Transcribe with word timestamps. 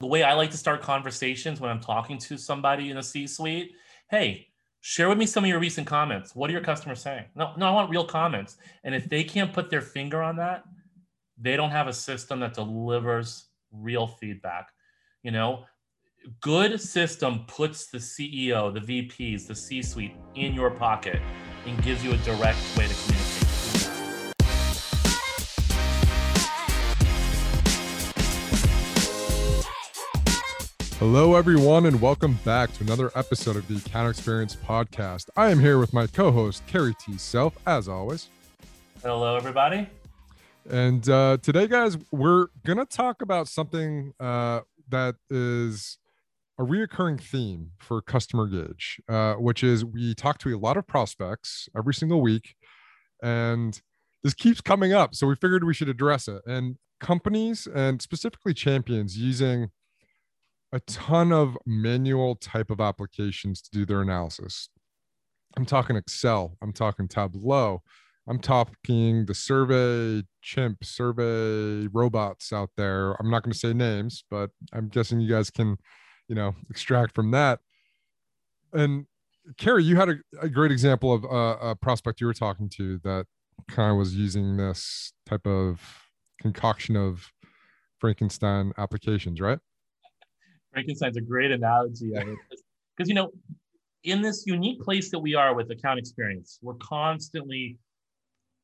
The 0.00 0.06
way 0.06 0.22
I 0.22 0.34
like 0.34 0.52
to 0.52 0.56
start 0.56 0.80
conversations 0.80 1.60
when 1.60 1.72
I'm 1.72 1.80
talking 1.80 2.18
to 2.18 2.38
somebody 2.38 2.90
in 2.90 2.98
a 2.98 3.02
C 3.02 3.26
suite, 3.26 3.72
hey, 4.10 4.46
share 4.80 5.08
with 5.08 5.18
me 5.18 5.26
some 5.26 5.42
of 5.42 5.50
your 5.50 5.58
recent 5.58 5.88
comments. 5.88 6.36
What 6.36 6.48
are 6.50 6.52
your 6.52 6.62
customers 6.62 7.02
saying? 7.02 7.24
No, 7.34 7.52
no, 7.56 7.66
I 7.66 7.72
want 7.72 7.90
real 7.90 8.04
comments. 8.04 8.58
And 8.84 8.94
if 8.94 9.08
they 9.08 9.24
can't 9.24 9.52
put 9.52 9.70
their 9.70 9.80
finger 9.80 10.22
on 10.22 10.36
that, 10.36 10.62
they 11.36 11.56
don't 11.56 11.70
have 11.70 11.88
a 11.88 11.92
system 11.92 12.38
that 12.40 12.54
delivers 12.54 13.46
real 13.72 14.06
feedback. 14.06 14.70
You 15.24 15.32
know, 15.32 15.64
good 16.42 16.80
system 16.80 17.44
puts 17.48 17.88
the 17.88 17.98
CEO, 17.98 18.72
the 18.72 18.80
VPs, 18.80 19.48
the 19.48 19.54
C-suite 19.54 20.14
in 20.36 20.54
your 20.54 20.70
pocket 20.70 21.20
and 21.66 21.82
gives 21.82 22.04
you 22.04 22.12
a 22.12 22.16
direct 22.18 22.58
way 22.76 22.86
to 22.86 22.94
communicate. 22.94 23.17
Hello, 30.98 31.36
everyone, 31.36 31.86
and 31.86 32.00
welcome 32.00 32.36
back 32.44 32.72
to 32.72 32.82
another 32.82 33.12
episode 33.14 33.54
of 33.54 33.68
the 33.68 33.76
Account 33.76 34.10
Experience 34.10 34.56
Podcast. 34.56 35.30
I 35.36 35.50
am 35.50 35.60
here 35.60 35.78
with 35.78 35.92
my 35.92 36.08
co 36.08 36.32
host, 36.32 36.66
Carrie 36.66 36.96
T. 36.98 37.16
Self, 37.18 37.56
as 37.68 37.88
always. 37.88 38.28
Hello, 39.00 39.36
everybody. 39.36 39.88
And 40.68 41.08
uh, 41.08 41.36
today, 41.40 41.68
guys, 41.68 41.96
we're 42.10 42.48
going 42.66 42.78
to 42.78 42.84
talk 42.84 43.22
about 43.22 43.46
something 43.46 44.12
uh, 44.18 44.62
that 44.88 45.14
is 45.30 45.98
a 46.58 46.64
reoccurring 46.64 47.20
theme 47.20 47.70
for 47.78 48.02
Customer 48.02 48.48
Gauge, 48.48 49.00
uh, 49.08 49.34
which 49.34 49.62
is 49.62 49.84
we 49.84 50.16
talk 50.16 50.38
to 50.38 50.52
a 50.52 50.58
lot 50.58 50.76
of 50.76 50.88
prospects 50.88 51.68
every 51.76 51.94
single 51.94 52.20
week, 52.20 52.56
and 53.22 53.80
this 54.24 54.34
keeps 54.34 54.60
coming 54.60 54.92
up. 54.92 55.14
So 55.14 55.28
we 55.28 55.36
figured 55.36 55.62
we 55.62 55.74
should 55.74 55.88
address 55.88 56.26
it. 56.26 56.42
And 56.44 56.74
companies 56.98 57.68
and 57.72 58.02
specifically 58.02 58.52
champions 58.52 59.16
using 59.16 59.70
a 60.72 60.80
ton 60.80 61.32
of 61.32 61.56
manual 61.66 62.36
type 62.36 62.70
of 62.70 62.80
applications 62.80 63.62
to 63.62 63.70
do 63.70 63.86
their 63.86 64.02
analysis. 64.02 64.68
I'm 65.56 65.64
talking 65.64 65.96
Excel, 65.96 66.56
I'm 66.62 66.72
talking 66.72 67.08
Tableau, 67.08 67.82
I'm 68.28 68.38
talking 68.38 69.24
the 69.24 69.34
survey 69.34 70.22
chimp 70.42 70.84
survey 70.84 71.88
robots 71.90 72.52
out 72.52 72.70
there. 72.76 73.12
I'm 73.12 73.30
not 73.30 73.42
going 73.42 73.52
to 73.52 73.58
say 73.58 73.72
names, 73.72 74.24
but 74.30 74.50
I'm 74.72 74.88
guessing 74.88 75.20
you 75.20 75.30
guys 75.30 75.50
can, 75.50 75.78
you 76.28 76.34
know, 76.34 76.54
extract 76.68 77.14
from 77.14 77.30
that. 77.30 77.60
And 78.74 79.06
Carrie, 79.56 79.84
you 79.84 79.96
had 79.96 80.10
a, 80.10 80.16
a 80.42 80.48
great 80.50 80.70
example 80.70 81.12
of 81.12 81.24
a 81.24 81.74
prospect 81.74 82.20
you 82.20 82.26
were 82.26 82.34
talking 82.34 82.68
to 82.76 83.00
that 83.02 83.26
kind 83.66 83.90
of 83.90 83.96
was 83.96 84.14
using 84.14 84.58
this 84.58 85.14
type 85.24 85.46
of 85.46 85.80
concoction 86.38 86.96
of 86.96 87.32
Frankenstein 87.98 88.72
applications, 88.76 89.40
right? 89.40 89.58
Frankenstein's 90.78 91.16
a 91.16 91.20
great 91.20 91.50
analogy 91.50 92.14
of 92.14 92.28
it. 92.28 92.38
Because 92.96 93.08
you 93.08 93.14
know 93.14 93.30
in 94.02 94.22
this 94.22 94.44
unique 94.44 94.80
place 94.80 95.08
that 95.12 95.20
we 95.20 95.36
are 95.36 95.54
with 95.54 95.70
account 95.70 96.00
experience 96.00 96.58
we're 96.62 96.74
constantly 96.82 97.78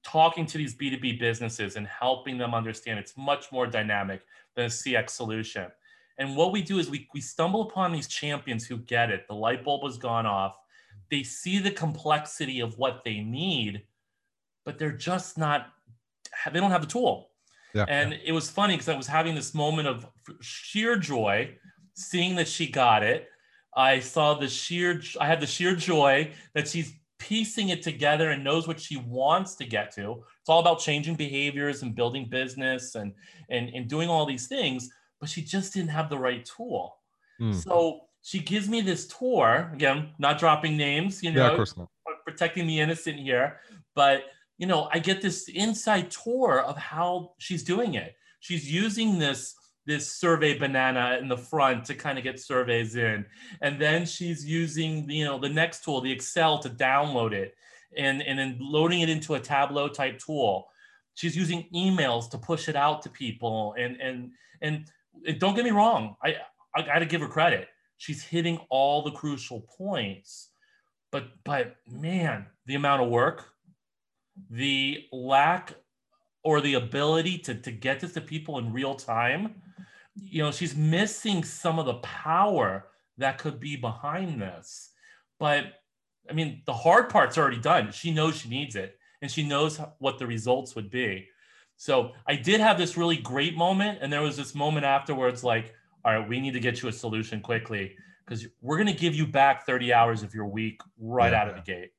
talking 0.03 0.45
to 0.45 0.59
these 0.59 0.75
b2b 0.75 1.21
businesses 1.21 1.77
and 1.77 1.87
helping 1.87 2.37
them 2.37 2.53
understand 2.53 2.99
it's 2.99 3.17
much 3.17 3.53
more 3.53 3.69
dynamic 3.69 4.23
than 4.57 4.65
a 4.65 4.69
cx 4.69 5.11
solution. 5.11 5.69
And 6.19 6.37
what 6.37 6.51
we 6.51 6.63
do 6.63 6.81
is 6.81 6.91
we, 6.91 7.09
we 7.15 7.21
stumble 7.21 7.63
upon 7.63 7.93
these 7.93 8.09
champions 8.09 8.67
who 8.67 8.79
get 8.79 9.11
it. 9.11 9.27
The 9.29 9.35
light 9.35 9.65
bulb 9.65 9.83
has 9.85 9.99
gone 9.99 10.27
off. 10.27 10.57
They 11.11 11.23
see 11.23 11.59
the 11.61 11.71
complexity 11.71 12.59
of 12.61 12.77
what 12.77 13.03
they 13.05 13.21
need 13.21 13.85
but 14.65 14.79
they're 14.79 14.93
just 14.93 15.39
not 15.39 15.69
they 16.53 16.59
don't 16.59 16.71
have 16.71 16.81
the 16.81 16.89
tool. 16.89 17.31
Yeah, 17.75 17.85
and 17.89 18.19
it 18.25 18.33
was 18.33 18.51
funny 18.51 18.75
because 18.75 18.89
i 18.89 18.97
was 18.97 19.07
having 19.07 19.35
this 19.35 19.53
moment 19.53 19.89
of 19.89 20.07
sheer 20.41 20.97
joy 20.97 21.57
seeing 21.95 22.35
that 22.37 22.49
she 22.49 22.67
got 22.67 23.03
it. 23.03 23.29
I 23.77 24.01
saw 24.01 24.35
the 24.35 24.49
sheer, 24.49 25.03
I 25.21 25.27
had 25.27 25.41
the 25.41 25.47
sheer 25.47 25.75
joy 25.75 26.33
that 26.55 26.69
she's 26.69 26.95
piecing 27.19 27.71
it 27.71 27.83
together 27.83 28.31
and 28.31 28.45
knows 28.45 28.69
what 28.69 28.79
she 28.79 28.97
wants 28.99 29.55
to 29.57 29.65
get 29.65 29.95
to. 29.95 30.23
It's 30.41 30.49
all 30.49 30.61
about 30.61 30.79
changing 30.79 31.17
behaviors 31.17 31.83
and 31.83 31.95
building 31.95 32.29
business 32.29 32.95
and 32.95 33.13
and, 33.49 33.71
and 33.71 33.89
doing 33.89 34.09
all 34.09 34.27
these 34.27 34.47
things, 34.47 34.91
but 35.21 35.29
she 35.29 35.43
just 35.43 35.73
didn't 35.73 35.91
have 35.91 36.11
the 36.11 36.19
right 36.19 36.45
tool. 36.45 36.97
Mm. 37.41 37.55
So 37.55 38.03
she 38.23 38.41
gives 38.41 38.69
me 38.69 38.81
this 38.81 39.07
tour 39.07 39.71
again, 39.73 40.11
not 40.19 40.39
dropping 40.39 40.77
names, 40.77 41.23
you 41.23 41.33
know, 41.33 41.57
yeah, 41.57 41.85
protecting 42.25 42.67
the 42.67 42.79
innocent 42.81 43.19
here, 43.19 43.61
but 43.95 44.25
you 44.59 44.67
know, 44.67 44.89
I 44.93 44.99
get 44.99 45.21
this 45.21 45.49
inside 45.49 46.11
tour 46.11 46.61
of 46.61 46.77
how 46.77 47.33
she's 47.39 47.65
doing 47.65 47.95
it. 47.95 48.15
She's 48.41 48.71
using 48.71 49.19
this 49.19 49.55
this 49.87 50.11
survey 50.11 50.59
banana 50.59 51.19
in 51.21 51.29
the 51.29 51.37
front 51.37 51.85
to 51.87 51.95
kind 51.95 52.19
of 52.19 52.25
get 52.25 52.41
surveys 52.41 52.97
in. 52.97 53.25
And 53.61 53.81
then 53.81 54.07
she's 54.07 54.45
using 54.45 55.09
you 55.11 55.25
know 55.25 55.39
the 55.39 55.49
next 55.49 55.85
tool 55.85 56.01
the 56.01 56.13
excel 56.13 56.59
to 56.59 56.71
download 56.71 57.33
it 57.33 57.55
and 57.97 58.23
and 58.23 58.39
then 58.39 58.59
loading 58.61 59.01
it 59.01 59.09
into 59.09 59.35
a 59.35 59.41
tableau 59.41 59.89
type 59.89 60.19
tool. 60.19 60.69
She's 61.15 61.37
using 61.37 61.69
emails 61.75 62.31
to 62.31 62.39
push 62.39 62.69
it 62.69 62.77
out 62.77 63.03
to 63.03 63.11
people 63.11 63.75
and 63.79 64.01
and 64.01 64.31
and 64.63 64.91
don't 65.39 65.55
get 65.55 65.65
me 65.65 65.71
wrong 65.71 66.17
i 66.25 66.37
i 66.75 66.83
gotta 66.83 67.07
give 67.07 67.21
her 67.21 67.29
credit. 67.29 67.69
She's 67.97 68.23
hitting 68.23 68.59
all 68.71 69.03
the 69.03 69.13
crucial 69.13 69.61
points 69.79 70.51
but 71.15 71.29
but 71.45 71.77
man 71.89 72.47
the 72.67 72.75
amount 72.75 73.01
of 73.03 73.09
work 73.09 73.47
the 74.51 75.05
lack 75.13 75.75
or 76.43 76.61
the 76.61 76.75
ability 76.75 77.39
to, 77.39 77.55
to 77.55 77.71
get 77.71 78.01
this 78.01 78.13
to 78.15 78.21
people 78.21 78.59
in 78.59 78.73
real 78.73 78.95
time 78.97 79.55
you 80.15 80.43
know, 80.43 80.51
she's 80.51 80.77
missing 80.77 81.45
some 81.45 81.79
of 81.79 81.87
the 81.87 81.95
power 81.95 82.87
that 83.19 83.39
could 83.39 83.61
be 83.61 83.77
behind 83.77 84.41
this. 84.41 84.91
But 85.39 85.65
I 86.29 86.33
mean, 86.33 86.63
the 86.67 86.73
hard 86.73 87.11
part's 87.11 87.37
already 87.37 87.61
done. 87.61 87.93
She 87.93 88.13
knows 88.13 88.37
she 88.37 88.49
needs 88.49 88.77
it 88.77 88.97
and 89.23 89.31
she 89.31 89.47
knows 89.47 89.81
what 89.99 90.19
the 90.19 90.27
results 90.27 90.75
would 90.75 90.91
be. 90.91 91.29
So 91.77 92.13
I 92.27 92.37
did 92.37 92.61
have 92.61 92.79
this 92.79 92.97
really 92.97 93.17
great 93.17 93.57
moment. 93.57 93.99
And 94.01 94.13
there 94.13 94.23
was 94.23 94.37
this 94.37 94.55
moment 94.55 94.87
afterwards 94.87 95.43
like, 95.43 95.75
all 96.05 96.19
right, 96.19 96.29
we 96.29 96.41
need 96.41 96.53
to 96.53 96.61
get 96.61 96.83
you 96.83 96.89
a 96.89 96.93
solution 96.93 97.41
quickly 97.41 97.97
because 98.25 98.47
we're 98.61 98.77
going 98.77 98.87
to 98.87 98.99
give 98.99 99.15
you 99.15 99.27
back 99.27 99.67
30 99.67 99.93
hours 99.93 100.23
of 100.23 100.35
your 100.35 100.47
week 100.47 100.81
right 100.99 101.33
yeah. 101.33 101.43
out 101.43 101.49
of 101.49 101.57
the 101.57 101.63
gate. 101.63 101.91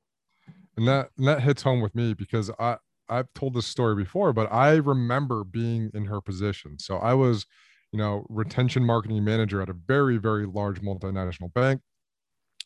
And 0.76 0.88
that, 0.88 1.10
and 1.18 1.26
that 1.26 1.42
hits 1.42 1.62
home 1.62 1.80
with 1.80 1.94
me 1.94 2.14
because 2.14 2.50
I, 2.58 2.76
I've 3.08 3.32
told 3.34 3.54
this 3.54 3.66
story 3.66 3.94
before, 3.94 4.32
but 4.32 4.52
I 4.52 4.74
remember 4.74 5.44
being 5.44 5.90
in 5.94 6.06
her 6.06 6.20
position. 6.20 6.78
So 6.78 6.96
I 6.96 7.14
was 7.14 7.46
you 7.92 7.98
know, 7.98 8.26
retention 8.28 8.84
marketing 8.84 9.24
manager 9.24 9.60
at 9.62 9.68
a 9.68 9.74
very, 9.74 10.16
very 10.16 10.46
large 10.46 10.80
multinational 10.80 11.52
bank. 11.52 11.80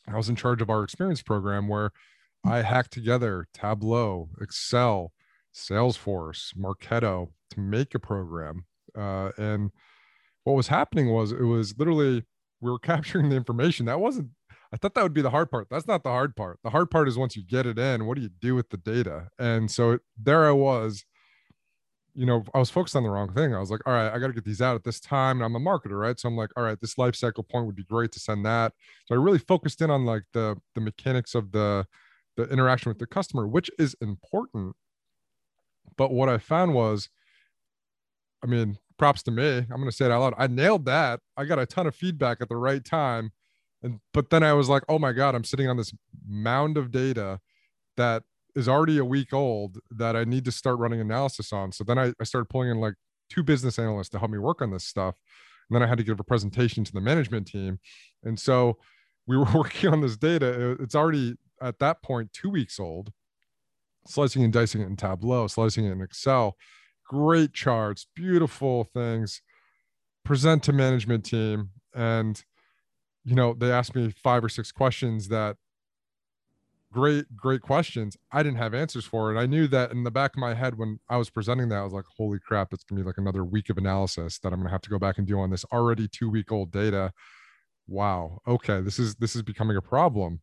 I 0.09 0.17
was 0.17 0.29
in 0.29 0.37
charge 0.37 0.63
of 0.63 0.71
our 0.71 0.83
experience 0.83 1.23
program 1.23 1.69
where 1.69 1.93
I 2.45 2.63
hacked 2.63 2.93
together 2.93 3.47
Tableau, 3.53 4.31
Excel, 4.41 5.13
Salesforce, 5.55 6.55
Marketo 6.57 7.29
to 7.51 7.61
make 7.61 7.95
a 7.95 7.99
program. 7.99 8.65
Uh, 8.97 9.31
and 9.37 9.71
what 10.45 10.55
was 10.55 10.69
happening 10.69 11.11
was 11.11 11.33
it 11.33 11.43
was 11.43 11.79
literally 11.79 12.25
we 12.61 12.71
were 12.71 12.79
capturing 12.81 13.29
the 13.29 13.37
information. 13.37 13.87
That 13.87 14.01
wasn't, 14.01 14.31
I 14.73 14.77
thought 14.77 14.95
that 14.95 15.03
would 15.03 15.15
be 15.15 15.23
the 15.23 15.31
hard 15.31 15.51
part. 15.51 15.69
That's 15.71 15.87
not 15.87 16.03
the 16.03 16.11
hard 16.11 16.37
part. 16.37 16.59
The 16.63 16.71
hard 16.71 16.91
part 16.91 17.09
is 17.09 17.19
once 17.19 17.37
you 17.37 17.45
get 17.45 17.67
it 17.67 17.79
in, 17.79 18.07
what 18.07 18.17
do 18.17 18.23
you 18.23 18.31
do 18.41 18.55
with 18.55 18.71
the 18.71 18.77
data? 18.77 19.29
And 19.39 19.71
so 19.71 19.99
there 20.21 20.47
I 20.47 20.53
was 20.53 21.05
you 22.21 22.27
know, 22.27 22.45
I 22.53 22.59
was 22.59 22.69
focused 22.69 22.95
on 22.97 23.03
the 23.03 23.09
wrong 23.09 23.33
thing. 23.33 23.55
I 23.55 23.59
was 23.59 23.71
like, 23.71 23.81
all 23.87 23.95
right, 23.95 24.13
I 24.13 24.19
got 24.19 24.27
to 24.27 24.35
get 24.35 24.45
these 24.45 24.61
out 24.61 24.75
at 24.75 24.85
this 24.85 25.01
time. 25.01 25.39
And 25.41 25.45
I'm 25.45 25.57
a 25.57 25.59
marketer, 25.59 25.99
right? 25.99 26.21
So 26.21 26.29
I'm 26.29 26.37
like, 26.37 26.51
all 26.55 26.63
right, 26.63 26.79
this 26.79 26.99
life 26.99 27.17
cycle 27.17 27.43
point 27.43 27.65
would 27.65 27.75
be 27.75 27.85
great 27.85 28.13
to 28.13 28.21
send 28.21 28.45
that. 28.45 28.75
So 29.07 29.15
I 29.15 29.19
really 29.19 29.39
focused 29.39 29.81
in 29.81 29.91
on 29.91 30.05
like 30.05 30.25
the 30.35 30.59
the 30.75 30.83
mechanics 30.83 31.35
of 31.35 31.51
the 31.53 31.87
the 32.37 32.45
interaction 32.51 32.91
with 32.91 32.99
the 32.99 33.07
customer, 33.07 33.49
which 33.49 33.71
is 33.79 33.97
important. 34.03 34.77
But 35.97 36.13
what 36.13 36.29
I 36.29 36.37
found 36.37 36.75
was, 36.75 37.09
I 38.45 38.49
mean, 38.49 38.77
props 38.99 39.23
to 39.23 39.31
me. 39.31 39.57
I'm 39.57 39.79
gonna 39.79 39.91
say 39.91 40.05
it 40.05 40.11
out 40.11 40.21
loud. 40.21 40.35
I 40.37 40.47
nailed 40.47 40.85
that. 40.85 41.21
I 41.39 41.47
got 41.47 41.59
a 41.59 41.65
ton 41.65 41.87
of 41.87 41.97
feedback 41.97 42.43
at 42.43 42.51
the 42.51 42.57
right 42.57 42.85
time. 42.85 43.31
And 43.83 43.99
but 44.13 44.29
then 44.29 44.43
I 44.43 44.53
was 44.53 44.69
like, 44.69 44.83
oh 44.91 44.99
my 44.99 45.13
God, 45.13 45.35
I'm 45.35 45.45
sitting 45.45 45.71
on 45.71 45.79
this 45.79 45.95
mound 46.29 46.77
of 46.77 46.91
data 46.91 47.41
that 47.97 48.25
is 48.55 48.69
already 48.69 48.99
a 48.99 49.05
week 49.05 49.33
old 49.33 49.79
that 49.91 50.17
I 50.17 50.25
need 50.25 50.45
to 50.45 50.53
start 50.53 50.79
running 50.79 51.01
analysis 51.01 51.53
on. 51.53 51.73
So 51.73 51.85
then 51.85 51.99
I, 51.99 52.13
I 52.21 52.25
started 52.25 52.49
pulling 52.49 52.71
in 52.71 52.79
like 52.79 52.95
two 53.31 53.43
business 53.43 53.79
analysts 53.79 54.09
to 54.11 54.19
help 54.19 54.31
me 54.31 54.39
work 54.39 54.61
on 54.61 54.71
this 54.71 54.85
stuff. 54.85 55.15
And 55.69 55.77
then 55.77 55.83
I 55.83 55.87
had 55.87 55.99
to 55.99 56.05
give 56.05 56.19
a 56.19 56.25
presentation 56.25 56.85
to 56.85 56.93
the 56.93 57.01
management 57.01 57.47
team. 57.47 57.79
And 58.25 58.39
so 58.39 58.79
we 59.27 59.37
were 59.37 59.47
working 59.55 59.91
on 59.91 60.01
this 60.01 60.17
data. 60.17 60.77
It's 60.81 60.95
already 60.95 61.37
at 61.63 61.79
that 61.79 62.03
point 62.03 62.33
two 62.33 62.51
weeks 62.51 62.81
old, 62.81 63.13
slicing 64.07 64.43
and 64.43 64.53
dicing 64.53 64.81
it 64.81 64.87
in 64.87 64.97
Tableau, 64.97 65.47
slicing 65.47 65.85
it 65.85 65.93
in 65.93 66.01
Excel. 66.01 66.57
Great 67.07 67.53
charts, 67.53 68.07
beautiful 68.15 68.85
things. 68.85 69.43
Present 70.25 70.63
to 70.65 70.73
management 70.73 71.25
team. 71.25 71.71
And, 71.95 72.43
you 73.25 73.35
know, 73.35 73.55
they 73.55 73.73
asked 73.73 73.95
me 73.95 74.13
five 74.23 74.45
or 74.45 74.49
six 74.49 74.71
questions 74.71 75.29
that 75.29 75.57
great, 76.93 77.37
great 77.37 77.63
questions. 77.63 78.17
I 78.33 78.43
didn't 78.43 78.59
have 78.59 78.75
answers 78.75 79.05
for 79.05 79.35
it. 79.35 79.39
I 79.39 79.47
knew 79.47 79.67
that 79.69 79.93
in 79.93 80.05
the 80.05 80.11
back 80.11 80.33
of 80.35 80.41
my 80.41 80.55
head 80.55 80.77
when 80.77 80.99
I 81.09 81.17
was 81.17 81.31
presenting 81.31 81.69
that, 81.71 81.79
I 81.79 81.85
was 81.85 81.93
like, 81.93 82.05
holy 82.17 82.39
crap, 82.39 82.73
it's 82.73 82.85
gonna 82.85 83.01
be 83.01 83.07
like 83.07 83.19
another 83.19 83.45
week 83.45 83.71
of 83.71 83.79
analysis 83.79 84.39
that 84.41 84.53
I'm 84.53 84.61
gonna 84.61 84.71
have 84.71 84.83
to 84.83 84.91
go 84.91 84.99
back 84.99 85.19
and 85.19 85.27
do 85.27 85.39
on 85.39 85.51
this 85.51 85.65
already 85.73 86.09
two 86.09 86.31
week 86.31 86.51
old 86.53 86.73
data. 86.73 87.13
Wow. 87.87 88.41
Okay. 88.47 88.81
This 88.81 88.99
is 88.99 89.17
this 89.17 89.37
is 89.37 89.43
becoming 89.43 89.77
a 89.77 89.83
problem. 89.83 90.41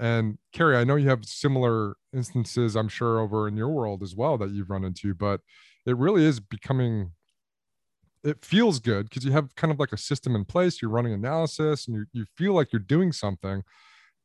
And 0.00 0.38
Carrie, 0.52 0.76
I 0.76 0.84
know 0.84 0.96
you 0.96 1.08
have 1.08 1.24
similar 1.24 1.96
instances, 2.14 2.76
I'm 2.76 2.88
sure, 2.88 3.18
over 3.18 3.48
in 3.48 3.56
your 3.56 3.68
world 3.68 4.02
as 4.02 4.14
well 4.14 4.38
that 4.38 4.50
you've 4.50 4.70
run 4.70 4.84
into, 4.84 5.14
but 5.14 5.40
it 5.86 5.96
really 5.96 6.24
is 6.24 6.40
becoming 6.40 7.12
it 8.24 8.44
feels 8.44 8.80
good 8.80 9.08
because 9.08 9.24
you 9.24 9.32
have 9.32 9.54
kind 9.54 9.72
of 9.72 9.78
like 9.78 9.92
a 9.92 9.96
system 9.96 10.34
in 10.34 10.44
place 10.44 10.82
you're 10.82 10.90
running 10.90 11.12
analysis 11.12 11.86
and 11.86 11.96
you, 11.96 12.06
you 12.12 12.24
feel 12.36 12.52
like 12.52 12.72
you're 12.72 12.80
doing 12.80 13.12
something 13.12 13.62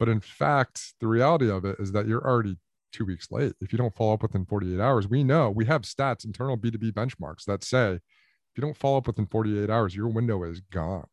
but 0.04 0.12
in 0.12 0.20
fact, 0.20 0.96
the 1.00 1.08
reality 1.08 1.50
of 1.50 1.64
it 1.64 1.78
is 1.80 1.94
that 1.94 2.08
you're 2.08 2.28
already 2.28 2.58
two 2.92 3.06
weeks 3.06 3.32
late. 3.32 3.54
If 3.62 3.72
you 3.72 3.78
don't 3.78 3.96
follow 3.96 4.16
up 4.16 4.22
within 4.22 4.44
48 4.44 4.78
hours, 4.78 5.08
we 5.08 5.24
know 5.24 5.50
we 5.50 5.64
have 5.64 5.84
stats, 5.84 6.26
internal 6.26 6.58
B2B 6.58 6.92
benchmarks 6.92 7.46
that 7.46 7.64
say 7.64 7.94
if 7.94 8.58
you 8.58 8.62
don't 8.62 8.76
follow 8.76 8.98
up 8.98 9.08
within 9.08 9.28
48 9.28 9.70
hours, 9.70 9.96
your 9.96 10.10
window 10.10 10.44
is 10.44 10.60
gone. 10.60 11.08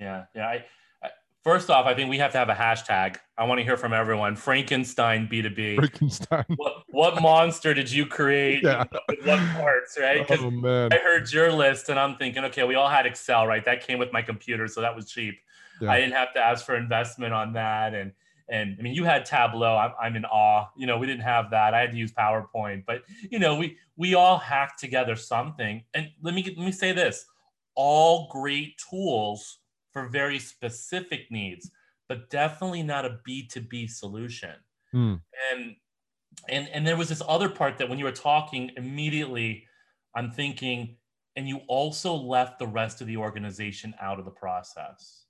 Yeah. 0.00 0.24
Yeah. 0.34 0.46
I, 0.46 0.64
I, 1.02 1.10
first 1.42 1.68
off, 1.68 1.84
I 1.84 1.92
think 1.92 2.08
we 2.08 2.16
have 2.16 2.32
to 2.32 2.38
have 2.38 2.48
a 2.48 2.54
hashtag. 2.54 3.16
I 3.36 3.44
want 3.44 3.58
to 3.58 3.62
hear 3.62 3.76
from 3.76 3.92
everyone. 3.92 4.36
Frankenstein 4.36 5.28
B2B. 5.30 5.76
Frankenstein. 5.76 6.46
What, 6.56 6.84
what 6.88 7.20
monster 7.20 7.74
did 7.74 7.92
you 7.92 8.06
create? 8.06 8.62
Yeah. 8.62 8.84
what 9.24 9.38
parts, 9.50 9.98
right? 10.00 10.24
Oh, 10.30 10.50
man. 10.50 10.94
I 10.94 10.96
heard 10.96 11.30
your 11.30 11.52
list 11.52 11.90
and 11.90 12.00
I'm 12.00 12.16
thinking, 12.16 12.42
okay, 12.44 12.64
we 12.64 12.74
all 12.74 12.88
had 12.88 13.04
Excel, 13.04 13.46
right? 13.46 13.66
That 13.66 13.86
came 13.86 13.98
with 13.98 14.14
my 14.14 14.22
computer. 14.22 14.66
So 14.66 14.80
that 14.80 14.96
was 14.96 15.10
cheap. 15.10 15.34
Yeah. 15.84 15.92
I 15.92 16.00
didn't 16.00 16.14
have 16.14 16.32
to 16.34 16.40
ask 16.40 16.64
for 16.64 16.76
investment 16.76 17.32
on 17.32 17.52
that. 17.54 17.94
And 17.94 18.12
and 18.48 18.76
I 18.78 18.82
mean, 18.82 18.94
you 18.94 19.04
had 19.04 19.24
Tableau. 19.24 19.76
I'm, 19.76 19.92
I'm 20.00 20.16
in 20.16 20.24
awe. 20.26 20.68
You 20.76 20.86
know, 20.86 20.98
we 20.98 21.06
didn't 21.06 21.22
have 21.22 21.50
that. 21.50 21.72
I 21.72 21.80
had 21.80 21.92
to 21.92 21.96
use 21.96 22.12
PowerPoint. 22.12 22.84
But 22.86 23.02
you 23.30 23.38
know, 23.38 23.56
we 23.56 23.78
we 23.96 24.14
all 24.14 24.38
hacked 24.38 24.78
together 24.78 25.16
something. 25.16 25.82
And 25.94 26.10
let 26.22 26.34
me 26.34 26.42
let 26.42 26.64
me 26.64 26.72
say 26.72 26.92
this: 26.92 27.24
all 27.74 28.28
great 28.30 28.74
tools 28.90 29.60
for 29.92 30.08
very 30.08 30.38
specific 30.38 31.30
needs, 31.30 31.70
but 32.08 32.28
definitely 32.28 32.82
not 32.82 33.06
a 33.06 33.18
B2B 33.26 33.88
solution. 33.90 34.54
Mm. 34.94 35.20
And 35.52 35.76
and 36.48 36.68
and 36.68 36.86
there 36.86 36.96
was 36.96 37.08
this 37.08 37.22
other 37.26 37.48
part 37.48 37.78
that 37.78 37.88
when 37.88 37.98
you 37.98 38.04
were 38.04 38.12
talking 38.12 38.72
immediately, 38.76 39.66
I'm 40.14 40.30
thinking, 40.30 40.96
and 41.36 41.48
you 41.48 41.60
also 41.66 42.14
left 42.14 42.58
the 42.58 42.66
rest 42.66 43.00
of 43.00 43.06
the 43.06 43.16
organization 43.16 43.94
out 44.02 44.18
of 44.18 44.26
the 44.26 44.30
process 44.30 45.24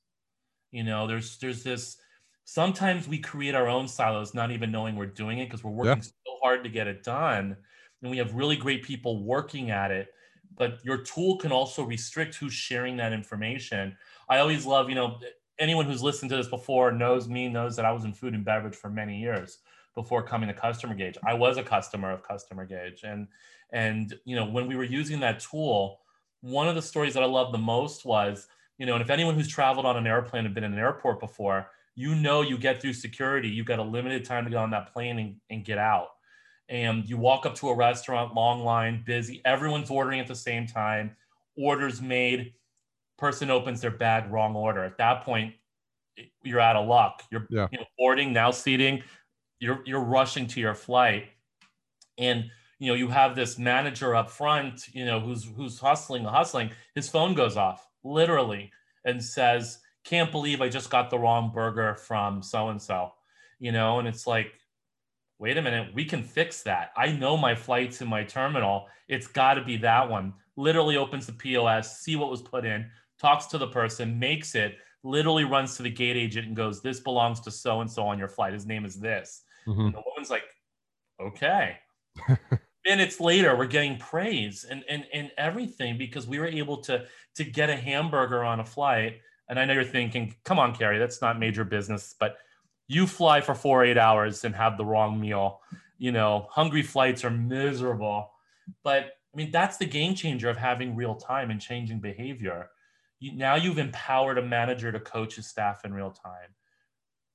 you 0.75 0.83
know, 0.83 1.07
there's 1.07 1.39
there's 1.39 1.63
this 1.63 1.99
sometimes 2.43 3.07
we 3.07 3.19
create 3.19 3.55
our 3.55 3.69
own 3.69 3.87
silos, 3.87 4.35
not 4.35 4.51
even 4.51 4.73
knowing 4.73 4.97
we're 4.97 5.07
doing 5.07 5.39
it 5.39 5.47
because 5.47 5.63
we're 5.63 5.71
working 5.71 6.03
yeah. 6.03 6.11
so 6.27 6.37
hard 6.43 6.65
to 6.65 6.69
get 6.69 6.89
it 6.89 7.05
done. 7.05 7.57
And 8.03 8.11
we 8.11 8.19
have 8.19 8.35
really 8.35 8.57
great 8.57 8.83
people 8.83 9.23
working 9.23 9.71
at 9.71 9.93
it. 9.93 10.09
But 10.57 10.85
your 10.85 10.99
tool 10.99 11.39
can 11.39 11.53
also 11.53 11.85
restrict 11.85 12.35
who's 12.35 12.53
sharing 12.53 12.97
that 12.97 13.13
information. 13.13 13.97
I 14.29 14.39
always 14.39 14.67
love, 14.67 14.89
you 14.89 14.97
know, 14.97 15.21
anyone 15.61 15.87
who's 15.87 16.03
listened 16.03 16.31
to 16.31 16.37
this 16.37 16.49
before 16.49 16.91
knows 16.91 17.29
me, 17.29 17.49
knows 17.49 17.77
that 17.77 17.85
I 17.85 17.93
was 17.93 18.05
in 18.05 18.13
food 18.13 18.35
and 18.35 18.45
beverage 18.45 18.75
for 18.75 18.91
many 18.91 19.21
years 19.21 19.59
before 19.95 20.25
coming 20.25 20.49
to 20.49 20.55
Customer 20.55 20.97
Gauge. 20.97 21.17
I 21.25 21.35
was 21.35 21.57
a 21.57 21.63
customer 21.63 22.11
of 22.11 22.25
Customer 22.25 22.67
Gauge. 22.67 23.05
And 23.05 23.29
and 23.73 24.13
you 24.25 24.35
know, 24.35 24.45
when 24.45 24.67
we 24.67 24.75
were 24.75 24.83
using 24.83 25.21
that 25.21 25.39
tool, 25.39 26.01
one 26.41 26.69
of 26.69 26.75
the 26.75 26.83
stories 26.83 27.15
that 27.15 27.23
I 27.23 27.27
love 27.27 27.53
the 27.53 27.59
most 27.59 28.05
was 28.05 28.49
you 28.79 28.87
know, 28.87 28.95
and 28.95 29.03
if 29.03 29.11
anyone 29.11 29.35
who's 29.35 29.49
traveled 29.49 29.87
on 29.87 29.97
an 29.97 30.07
airplane 30.07 30.47
and 30.47 30.55
been 30.55 30.65
in 30.65 30.73
an 30.73 30.79
airport 30.79 31.21
before, 31.21 31.69
you 31.95 32.15
know 32.15 32.43
you 32.43 32.59
get 32.59 32.81
through 32.81 32.93
security, 32.93 33.49
you've 33.49 33.67
got 33.67 33.79
a 33.79 33.83
limited 33.83 34.25
time 34.25 34.45
to 34.45 34.51
get 34.51 34.57
on 34.57 34.71
that 34.71 34.93
plane 34.93 35.19
and, 35.19 35.37
and 35.51 35.65
get 35.65 35.79
out. 35.79 36.09
And 36.69 37.09
you 37.09 37.17
walk 37.17 37.47
up 37.47 37.55
to 37.57 37.69
a 37.69 37.77
restaurant, 37.77 38.35
long 38.35 38.65
line, 38.65 39.03
busy, 39.07 39.43
everyone's 39.45 39.91
ordering 39.91 40.19
at 40.19 40.27
the 40.27 40.35
same 40.35 40.67
time, 40.67 41.15
orders 41.57 42.03
made, 42.03 42.55
person 43.17 43.51
opens 43.51 43.81
their 43.81 43.93
bag, 43.93 44.31
wrong 44.33 44.57
order. 44.57 44.83
At 44.83 44.99
that 44.99 45.25
point, 45.25 45.55
you're 46.43 46.61
out 46.61 46.77
of 46.77 46.89
luck. 46.89 47.23
You're 47.31 47.47
yeah. 47.51 47.69
you 47.71 47.79
know, 47.79 47.85
boarding, 47.99 48.33
now 48.33 48.51
seating, 48.51 49.03
you're 49.61 49.83
you're 49.85 50.03
rushing 50.03 50.47
to 50.49 50.61
your 50.61 50.75
flight. 50.75 51.27
And 52.19 52.45
you 52.79 52.89
know, 52.89 52.95
you 52.95 53.09
have 53.09 53.37
this 53.37 53.59
manager 53.59 54.15
up 54.15 54.31
front, 54.31 54.89
you 54.93 55.05
know, 55.05 55.21
who's 55.21 55.45
who's 55.57 55.79
hustling, 55.79 56.25
hustling, 56.25 56.71
his 56.95 57.09
phone 57.09 57.35
goes 57.35 57.57
off 57.57 57.87
literally 58.05 58.71
and 59.05 59.23
says, 59.23 59.79
Can't 60.05 60.31
believe 60.31 60.61
I 60.61 60.69
just 60.69 60.91
got 60.91 61.11
the 61.11 61.19
wrong 61.19 61.51
burger 61.53 61.95
from 61.97 62.43
so 62.43 62.69
and 62.69 62.81
so, 62.81 63.13
you 63.59 63.73
know, 63.73 63.99
and 63.99 64.07
it's 64.07 64.27
like, 64.27 64.53
wait 65.39 65.59
a 65.59 65.63
minute, 65.63 65.93
we 65.95 66.05
can 66.05 66.23
fix 66.23 66.63
that. 66.63 66.91
I 66.97 67.13
know 67.13 67.37
my 67.37 67.55
flights 67.55 68.01
in 68.01 68.09
my 68.09 68.25
terminal. 68.25 68.87
It's 69.09 69.27
got 69.27 69.55
to 69.55 69.65
be 69.65 69.77
that 69.79 70.09
one. 70.09 70.33
Literally 70.57 70.97
opens 70.97 71.27
the 71.27 71.33
POS, 71.33 72.01
see 72.01 72.17
what 72.17 72.31
was 72.31 72.41
put 72.41 72.65
in, 72.65 72.87
talks 73.21 73.47
to 73.47 73.59
the 73.59 73.67
person, 73.67 74.19
makes 74.19 74.55
it, 74.55 74.77
literally 75.03 75.45
runs 75.45 75.77
to 75.77 75.83
the 75.83 75.91
gate 75.91 76.17
agent 76.17 76.47
and 76.47 76.57
goes, 76.57 76.83
This 76.83 77.01
belongs 77.01 77.41
to 77.41 77.51
so 77.51 77.81
and 77.81 77.91
so 77.91 78.07
on 78.07 78.19
your 78.19 78.29
flight. 78.29 78.53
His 78.53 78.67
name 78.67 78.85
is 78.85 78.97
this. 78.97 79.43
Mm-hmm. 79.67 79.81
And 79.81 79.95
the 79.95 80.03
woman's 80.07 80.31
like, 80.31 80.45
Okay. 81.21 81.77
minutes 82.85 83.21
later 83.21 83.57
we're 83.57 83.67
getting 83.67 83.97
praise 83.97 84.65
and, 84.69 84.85
and 84.89 85.07
and 85.13 85.31
everything 85.39 85.97
because 85.99 86.27
we 86.27 86.39
were 86.39 86.47
able 86.47 86.79
to 86.79 87.05
to 87.35 87.45
get 87.45 87.71
a 87.71 87.77
hamburger 87.77 88.45
on 88.45 88.61
a 88.61 88.65
flight. 88.65 89.21
And 89.49 89.59
i 89.59 89.65
know 89.65 89.75
you're 89.75 89.85
thinking 89.85 90.35
come 90.45 90.59
on 90.59 90.75
carrie 90.75 90.99
that's 90.99 91.21
not 91.21 91.39
major 91.39 91.65
business 91.65 92.15
but 92.19 92.37
you 92.87 93.07
fly 93.07 93.41
for 93.41 93.55
four 93.55 93.85
eight 93.85 93.99
hours 93.99 94.45
and 94.45 94.55
have 94.55 94.77
the 94.77 94.85
wrong 94.85 95.21
meal. 95.21 95.61
You 95.99 96.13
know 96.13 96.49
hungry 96.51 96.83
flights 96.83 97.25
are 97.25 97.31
miserable. 97.31 98.31
But 98.83 99.05
i 99.33 99.37
mean 99.37 99.51
that's 99.51 99.77
the 99.77 99.87
game 99.87 100.15
changer 100.15 100.49
of 100.49 100.57
having 100.57 100.97
real 100.97 101.15
time 101.15 101.51
and 101.51 101.61
changing 101.61 102.01
behavior. 102.01 102.71
You, 103.21 103.33
now 103.37 103.55
you've 103.55 103.79
empowered 103.79 104.39
a 104.39 104.43
manager 104.43 104.93
to 104.93 105.01
coach 105.01 105.37
his 105.37 105.47
staff 105.47 105.85
in 105.85 105.95
real 105.95 106.11
time. 106.11 106.51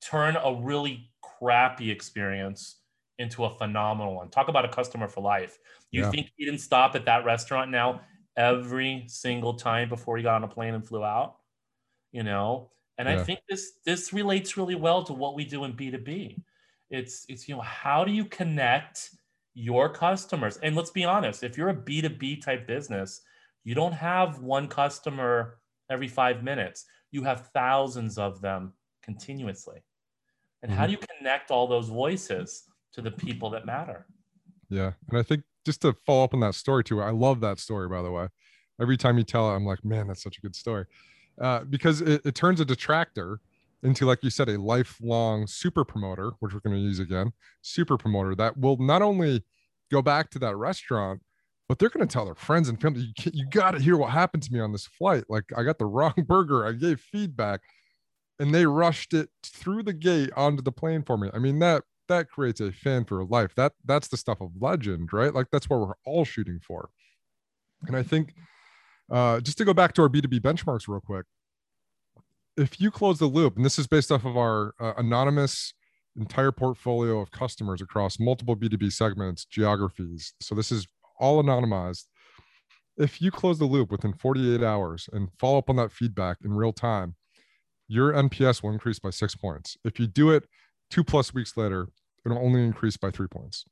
Turn 0.01 0.35
a 0.35 0.53
really 0.53 1.09
crappy 1.21 1.89
experience 1.89 2.78
into 3.19 3.45
a 3.45 3.55
phenomenal 3.57 4.15
one. 4.15 4.29
Talk 4.29 4.47
about 4.47 4.65
a 4.65 4.69
customer 4.69 5.07
for 5.07 5.21
life. 5.21 5.59
You 5.91 6.01
yeah. 6.01 6.11
think 6.11 6.31
he 6.35 6.45
didn't 6.45 6.61
stop 6.61 6.95
at 6.95 7.05
that 7.05 7.25
restaurant 7.25 7.69
now 7.69 8.01
every 8.35 9.03
single 9.07 9.53
time 9.53 9.89
before 9.89 10.17
he 10.17 10.23
got 10.23 10.35
on 10.35 10.43
a 10.43 10.47
plane 10.47 10.73
and 10.73 10.87
flew 10.87 11.03
out? 11.03 11.35
You 12.11 12.23
know, 12.23 12.71
and 12.97 13.07
yeah. 13.07 13.19
I 13.19 13.23
think 13.23 13.41
this 13.47 13.73
this 13.85 14.11
relates 14.13 14.57
really 14.57 14.75
well 14.75 15.03
to 15.03 15.13
what 15.13 15.35
we 15.35 15.45
do 15.45 15.65
in 15.65 15.73
B2B. 15.73 16.41
It's 16.89 17.25
it's 17.29 17.47
you 17.47 17.55
know, 17.55 17.61
how 17.61 18.03
do 18.03 18.11
you 18.11 18.25
connect 18.25 19.11
your 19.53 19.89
customers? 19.89 20.57
And 20.63 20.75
let's 20.75 20.91
be 20.91 21.05
honest, 21.05 21.43
if 21.43 21.57
you're 21.57 21.69
a 21.69 21.75
B2B 21.75 22.43
type 22.43 22.65
business, 22.65 23.21
you 23.63 23.75
don't 23.75 23.93
have 23.93 24.39
one 24.39 24.67
customer 24.67 25.59
every 25.91 26.07
5 26.07 26.43
minutes. 26.43 26.85
You 27.11 27.23
have 27.23 27.49
thousands 27.53 28.17
of 28.17 28.41
them 28.41 28.73
continuously. 29.03 29.83
And 30.61 30.71
mm-hmm. 30.71 30.79
how 30.79 30.85
do 30.85 30.93
you 30.93 30.99
connect 31.19 31.51
all 31.51 31.67
those 31.67 31.89
voices? 31.89 32.63
To 32.93 33.01
the 33.01 33.11
people 33.11 33.49
that 33.51 33.65
matter. 33.65 34.05
Yeah. 34.69 34.91
And 35.09 35.17
I 35.17 35.23
think 35.23 35.43
just 35.65 35.81
to 35.81 35.93
follow 36.05 36.23
up 36.23 36.33
on 36.33 36.39
that 36.41 36.55
story 36.55 36.83
too, 36.83 37.01
I 37.01 37.11
love 37.11 37.41
that 37.41 37.59
story, 37.59 37.87
by 37.87 38.01
the 38.01 38.11
way. 38.11 38.27
Every 38.81 38.97
time 38.97 39.17
you 39.17 39.23
tell 39.23 39.49
it, 39.51 39.55
I'm 39.55 39.65
like, 39.65 39.83
man, 39.83 40.07
that's 40.07 40.23
such 40.23 40.37
a 40.37 40.41
good 40.41 40.55
story. 40.55 40.85
Uh, 41.39 41.63
because 41.63 42.01
it, 42.01 42.21
it 42.25 42.35
turns 42.35 42.59
a 42.59 42.65
detractor 42.65 43.39
into, 43.83 44.05
like 44.05 44.23
you 44.23 44.29
said, 44.29 44.49
a 44.49 44.59
lifelong 44.59 45.47
super 45.47 45.85
promoter, 45.85 46.31
which 46.39 46.53
we're 46.53 46.59
going 46.59 46.75
to 46.75 46.81
use 46.81 46.99
again, 46.99 47.31
super 47.61 47.97
promoter 47.97 48.35
that 48.35 48.57
will 48.57 48.77
not 48.77 49.01
only 49.01 49.43
go 49.91 50.01
back 50.01 50.29
to 50.31 50.39
that 50.39 50.55
restaurant, 50.55 51.21
but 51.67 51.77
they're 51.77 51.89
going 51.89 52.05
to 52.05 52.11
tell 52.11 52.25
their 52.25 52.35
friends 52.35 52.67
and 52.67 52.81
family, 52.81 53.13
you, 53.19 53.31
you 53.33 53.45
got 53.47 53.71
to 53.71 53.79
hear 53.79 53.95
what 53.95 54.09
happened 54.09 54.43
to 54.43 54.51
me 54.51 54.59
on 54.59 54.71
this 54.71 54.87
flight. 54.87 55.23
Like, 55.29 55.45
I 55.55 55.63
got 55.63 55.77
the 55.77 55.85
wrong 55.85 56.13
burger. 56.27 56.65
I 56.65 56.73
gave 56.73 56.99
feedback 56.99 57.61
and 58.39 58.53
they 58.53 58.65
rushed 58.65 59.13
it 59.13 59.29
through 59.43 59.83
the 59.83 59.93
gate 59.93 60.29
onto 60.35 60.63
the 60.63 60.71
plane 60.71 61.03
for 61.03 61.17
me. 61.17 61.29
I 61.33 61.39
mean, 61.39 61.59
that 61.59 61.83
that 62.09 62.29
creates 62.29 62.59
a 62.59 62.71
fan 62.71 63.05
for 63.05 63.23
life. 63.23 63.55
That 63.55 63.73
that's 63.85 64.09
the 64.09 64.17
stuff 64.17 64.41
of 64.41 64.51
legend, 64.59 65.13
right? 65.13 65.33
Like 65.33 65.47
that's 65.51 65.69
what 65.69 65.79
we're 65.79 65.93
all 66.05 66.25
shooting 66.25 66.59
for. 66.59 66.89
And 67.87 67.95
I 67.95 68.03
think 68.03 68.33
uh, 69.09 69.39
just 69.39 69.57
to 69.59 69.65
go 69.65 69.73
back 69.73 69.93
to 69.93 70.01
our 70.01 70.09
B2B 70.09 70.41
benchmarks 70.41 70.87
real 70.87 70.99
quick, 70.99 71.25
if 72.57 72.79
you 72.79 72.91
close 72.91 73.19
the 73.19 73.25
loop, 73.25 73.55
and 73.55 73.65
this 73.65 73.79
is 73.79 73.87
based 73.87 74.11
off 74.11 74.25
of 74.25 74.37
our 74.37 74.73
uh, 74.79 74.93
anonymous 74.97 75.73
entire 76.17 76.51
portfolio 76.51 77.19
of 77.19 77.31
customers 77.31 77.81
across 77.81 78.19
multiple 78.19 78.55
B2B 78.55 78.91
segments, 78.91 79.45
geographies. 79.45 80.33
So 80.41 80.53
this 80.53 80.71
is 80.71 80.85
all 81.19 81.41
anonymized. 81.41 82.05
If 82.97 83.21
you 83.21 83.31
close 83.31 83.59
the 83.59 83.65
loop 83.65 83.91
within 83.91 84.13
48 84.13 84.61
hours 84.61 85.07
and 85.13 85.29
follow 85.39 85.59
up 85.59 85.69
on 85.69 85.77
that 85.77 85.91
feedback 85.91 86.37
in 86.43 86.51
real 86.51 86.73
time, 86.73 87.15
your 87.87 88.11
NPS 88.11 88.61
will 88.61 88.71
increase 88.71 88.99
by 88.99 89.09
six 89.09 89.35
points. 89.35 89.77
If 89.85 89.99
you 89.99 90.07
do 90.07 90.31
it 90.31 90.45
two 90.91 91.03
plus 91.03 91.33
weeks 91.33 91.55
later, 91.55 91.87
it'll 92.25 92.37
only 92.37 92.63
increase 92.63 92.97
by 92.97 93.11
three 93.11 93.27
points. 93.27 93.65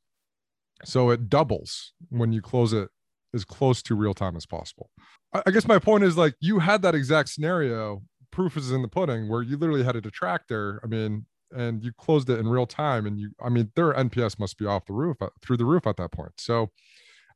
So 0.86 1.10
it 1.10 1.30
doubles 1.30 1.94
when 2.10 2.32
you 2.32 2.42
close 2.42 2.74
it 2.74 2.90
as 3.34 3.44
close 3.44 3.82
to 3.84 3.96
real 3.96 4.14
time 4.14 4.36
as 4.36 4.46
possible. 4.46 4.90
I 5.34 5.52
guess 5.52 5.68
my 5.68 5.80
point 5.80 6.04
is 6.04 6.18
like 6.18 6.36
you 6.40 6.60
had 6.60 6.82
that 6.84 6.96
exact 6.96 7.30
scenario. 7.30 8.04
Proof 8.32 8.58
is 8.58 8.72
in 8.72 8.82
the 8.82 8.88
pudding 8.88 9.30
where 9.30 9.42
you 9.42 9.58
literally 9.58 9.84
had 9.84 9.96
a 9.96 10.02
detractor. 10.02 10.80
I 10.84 10.88
mean, 10.88 11.26
and 11.56 11.84
you 11.84 11.92
closed 11.94 12.30
it 12.30 12.40
in 12.40 12.48
real 12.48 12.66
time 12.66 13.06
and 13.06 13.20
you 13.20 13.32
i 13.42 13.50
mean 13.50 13.72
their 13.76 13.94
nps 13.94 14.40
must 14.40 14.58
be 14.58 14.66
off 14.66 14.86
the 14.86 14.94
roof 14.94 15.18
uh, 15.22 15.30
through 15.42 15.58
the 15.58 15.66
roof 15.66 15.88
at 15.88 15.98
that 15.98 16.12
point 16.12 16.34
so 16.38 16.70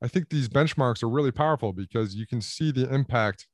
i 0.01 0.07
think 0.07 0.29
these 0.29 0.49
benchmarks 0.49 1.01
are 1.03 1.09
really 1.09 1.31
powerful 1.31 1.71
because 1.71 2.15
you 2.15 2.27
can 2.27 2.41
see 2.41 2.71
the 2.71 2.93
impact 2.93 3.47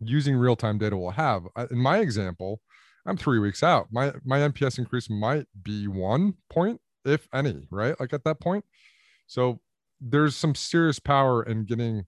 using 0.00 0.36
real-time 0.36 0.78
data 0.78 0.96
will 0.96 1.10
have 1.12 1.44
in 1.70 1.78
my 1.78 1.98
example 1.98 2.60
i'm 3.06 3.16
three 3.16 3.38
weeks 3.38 3.62
out. 3.62 3.88
My 3.90 4.12
my 4.24 4.38
nps 4.40 4.78
increase 4.78 5.10
might 5.10 5.46
be 5.62 5.86
one 5.88 6.34
point 6.48 6.80
if 7.04 7.28
any 7.32 7.66
right? 7.70 7.98
Like 7.98 8.12
at 8.12 8.24
that 8.24 8.40
point. 8.40 8.64
So 9.26 9.60
there's 10.00 10.36
some 10.36 10.54
serious 10.54 10.98
power 10.98 11.42
in 11.42 11.64
getting 11.64 12.04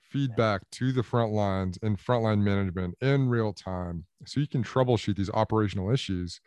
feedback 0.00 0.62
to 0.70 0.92
the 0.92 1.02
front 1.02 1.32
lines 1.32 1.78
and 1.82 1.98
frontline 1.98 2.40
management 2.40 2.94
in 3.00 3.28
real 3.28 3.52
time 3.52 4.04
so 4.26 4.40
you 4.40 4.46
can 4.46 4.62
troubleshoot 4.62 5.16
these 5.16 5.30
operational 5.30 5.90
issues 5.90 6.40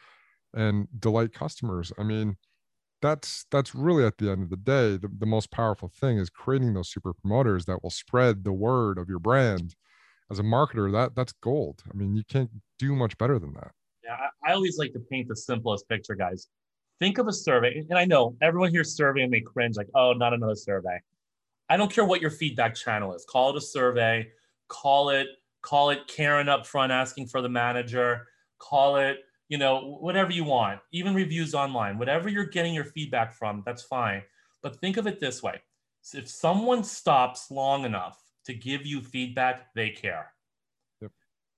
and 0.53 0.87
delight 0.99 1.33
customers. 1.33 1.91
I 1.97 2.03
mean 2.03 2.37
that's 3.01 3.45
that's 3.51 3.75
really 3.75 4.05
at 4.05 4.17
the 4.17 4.31
end 4.31 4.43
of 4.43 4.49
the 4.49 4.57
day 4.57 4.97
the, 4.97 5.09
the 5.19 5.25
most 5.25 5.51
powerful 5.51 5.89
thing 5.89 6.17
is 6.17 6.29
creating 6.29 6.73
those 6.73 6.89
super 6.89 7.13
promoters 7.13 7.65
that 7.65 7.83
will 7.83 7.91
spread 7.91 8.43
the 8.43 8.53
word 8.53 8.97
of 8.97 9.09
your 9.09 9.19
brand. 9.19 9.75
As 10.29 10.39
a 10.39 10.43
marketer 10.43 10.91
that 10.91 11.15
that's 11.15 11.33
gold. 11.33 11.83
I 11.91 11.95
mean 11.95 12.15
you 12.15 12.23
can't 12.27 12.51
do 12.79 12.95
much 12.95 13.17
better 13.17 13.39
than 13.39 13.53
that 13.53 13.71
i, 14.09 14.49
I 14.49 14.53
always 14.53 14.77
like 14.77 14.93
to 14.93 14.99
paint 14.99 15.27
the 15.27 15.35
simplest 15.35 15.87
picture 15.89 16.15
guys 16.15 16.47
think 16.99 17.17
of 17.17 17.27
a 17.27 17.33
survey 17.33 17.85
and 17.89 17.97
i 17.97 18.05
know 18.05 18.35
everyone 18.41 18.71
here 18.71 18.83
survey 18.83 19.27
may 19.27 19.41
cringe 19.41 19.77
like 19.77 19.89
oh 19.95 20.13
not 20.13 20.33
another 20.33 20.55
survey 20.55 20.99
I 21.69 21.77
don't 21.77 21.91
care 21.91 22.05
what 22.05 22.21
your 22.21 22.31
feedback 22.31 22.75
channel 22.75 23.13
is. 23.13 23.25
Call 23.25 23.49
it 23.49 23.57
a 23.57 23.61
survey, 23.61 24.29
call 24.67 25.09
it 25.09 25.27
call 25.61 25.89
it 25.89 26.07
Karen 26.07 26.47
up 26.47 26.65
front 26.65 26.91
asking 26.91 27.27
for 27.27 27.41
the 27.41 27.49
manager, 27.49 28.27
call 28.57 28.95
it, 28.97 29.17
you 29.49 29.57
know, 29.57 29.97
whatever 29.99 30.31
you 30.31 30.45
want. 30.45 30.79
Even 30.93 31.13
reviews 31.13 31.53
online, 31.53 31.97
whatever 31.97 32.29
you're 32.29 32.45
getting 32.45 32.73
your 32.73 32.85
feedback 32.85 33.33
from, 33.33 33.63
that's 33.65 33.83
fine. 33.83 34.21
But 34.61 34.79
think 34.79 34.95
of 34.95 35.07
it 35.07 35.19
this 35.19 35.43
way. 35.43 35.61
If 36.13 36.29
someone 36.29 36.85
stops 36.85 37.51
long 37.51 37.83
enough 37.83 38.17
to 38.45 38.53
give 38.53 38.85
you 38.85 39.01
feedback, 39.01 39.73
they 39.75 39.89
care. 39.89 40.31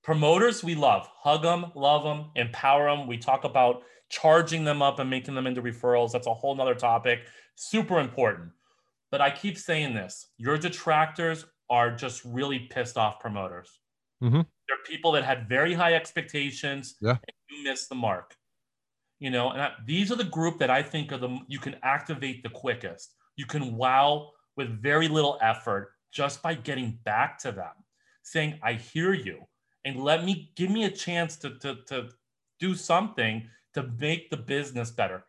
Promoters, 0.02 0.64
we 0.64 0.74
love. 0.74 1.08
Hug 1.22 1.42
them, 1.42 1.72
love 1.74 2.02
them, 2.02 2.30
empower 2.34 2.88
them. 2.88 3.06
We 3.06 3.18
talk 3.18 3.44
about 3.44 3.82
charging 4.08 4.64
them 4.64 4.82
up 4.82 4.98
and 4.98 5.08
making 5.08 5.34
them 5.34 5.46
into 5.46 5.62
referrals. 5.62 6.12
That's 6.12 6.26
a 6.26 6.34
whole 6.34 6.54
nother 6.54 6.74
topic. 6.74 7.20
Super 7.54 8.00
important. 8.00 8.50
But 9.10 9.20
I 9.20 9.30
keep 9.30 9.58
saying 9.58 9.94
this 9.94 10.28
your 10.38 10.56
detractors 10.56 11.44
are 11.68 11.94
just 11.94 12.24
really 12.24 12.60
pissed 12.70 12.96
off 12.96 13.20
promoters. 13.20 13.80
Mm-hmm. 14.22 14.40
They're 14.40 14.84
people 14.86 15.12
that 15.12 15.24
had 15.24 15.48
very 15.48 15.74
high 15.74 15.94
expectations. 15.94 16.96
Yeah. 17.00 17.10
And 17.10 17.20
you 17.50 17.64
missed 17.64 17.88
the 17.88 17.94
mark. 17.94 18.34
You 19.18 19.30
know, 19.30 19.50
and 19.50 19.60
I, 19.60 19.72
these 19.86 20.10
are 20.10 20.16
the 20.16 20.24
group 20.24 20.58
that 20.58 20.70
I 20.70 20.82
think 20.82 21.12
are 21.12 21.18
the 21.18 21.38
you 21.46 21.58
can 21.58 21.76
activate 21.82 22.42
the 22.42 22.48
quickest. 22.48 23.14
You 23.36 23.46
can 23.46 23.76
wow 23.76 24.30
with 24.56 24.82
very 24.82 25.08
little 25.08 25.38
effort 25.42 25.92
just 26.12 26.42
by 26.42 26.54
getting 26.54 26.98
back 27.04 27.38
to 27.40 27.52
them, 27.52 27.72
saying, 28.22 28.58
I 28.62 28.74
hear 28.74 29.12
you. 29.12 29.40
And 29.84 30.02
let 30.02 30.24
me 30.24 30.52
give 30.56 30.70
me 30.70 30.84
a 30.84 30.90
chance 30.90 31.36
to, 31.36 31.58
to, 31.58 31.76
to 31.86 32.08
do 32.58 32.74
something 32.74 33.48
to 33.74 33.84
make 33.98 34.30
the 34.30 34.36
business 34.36 34.90
better. 34.90 35.24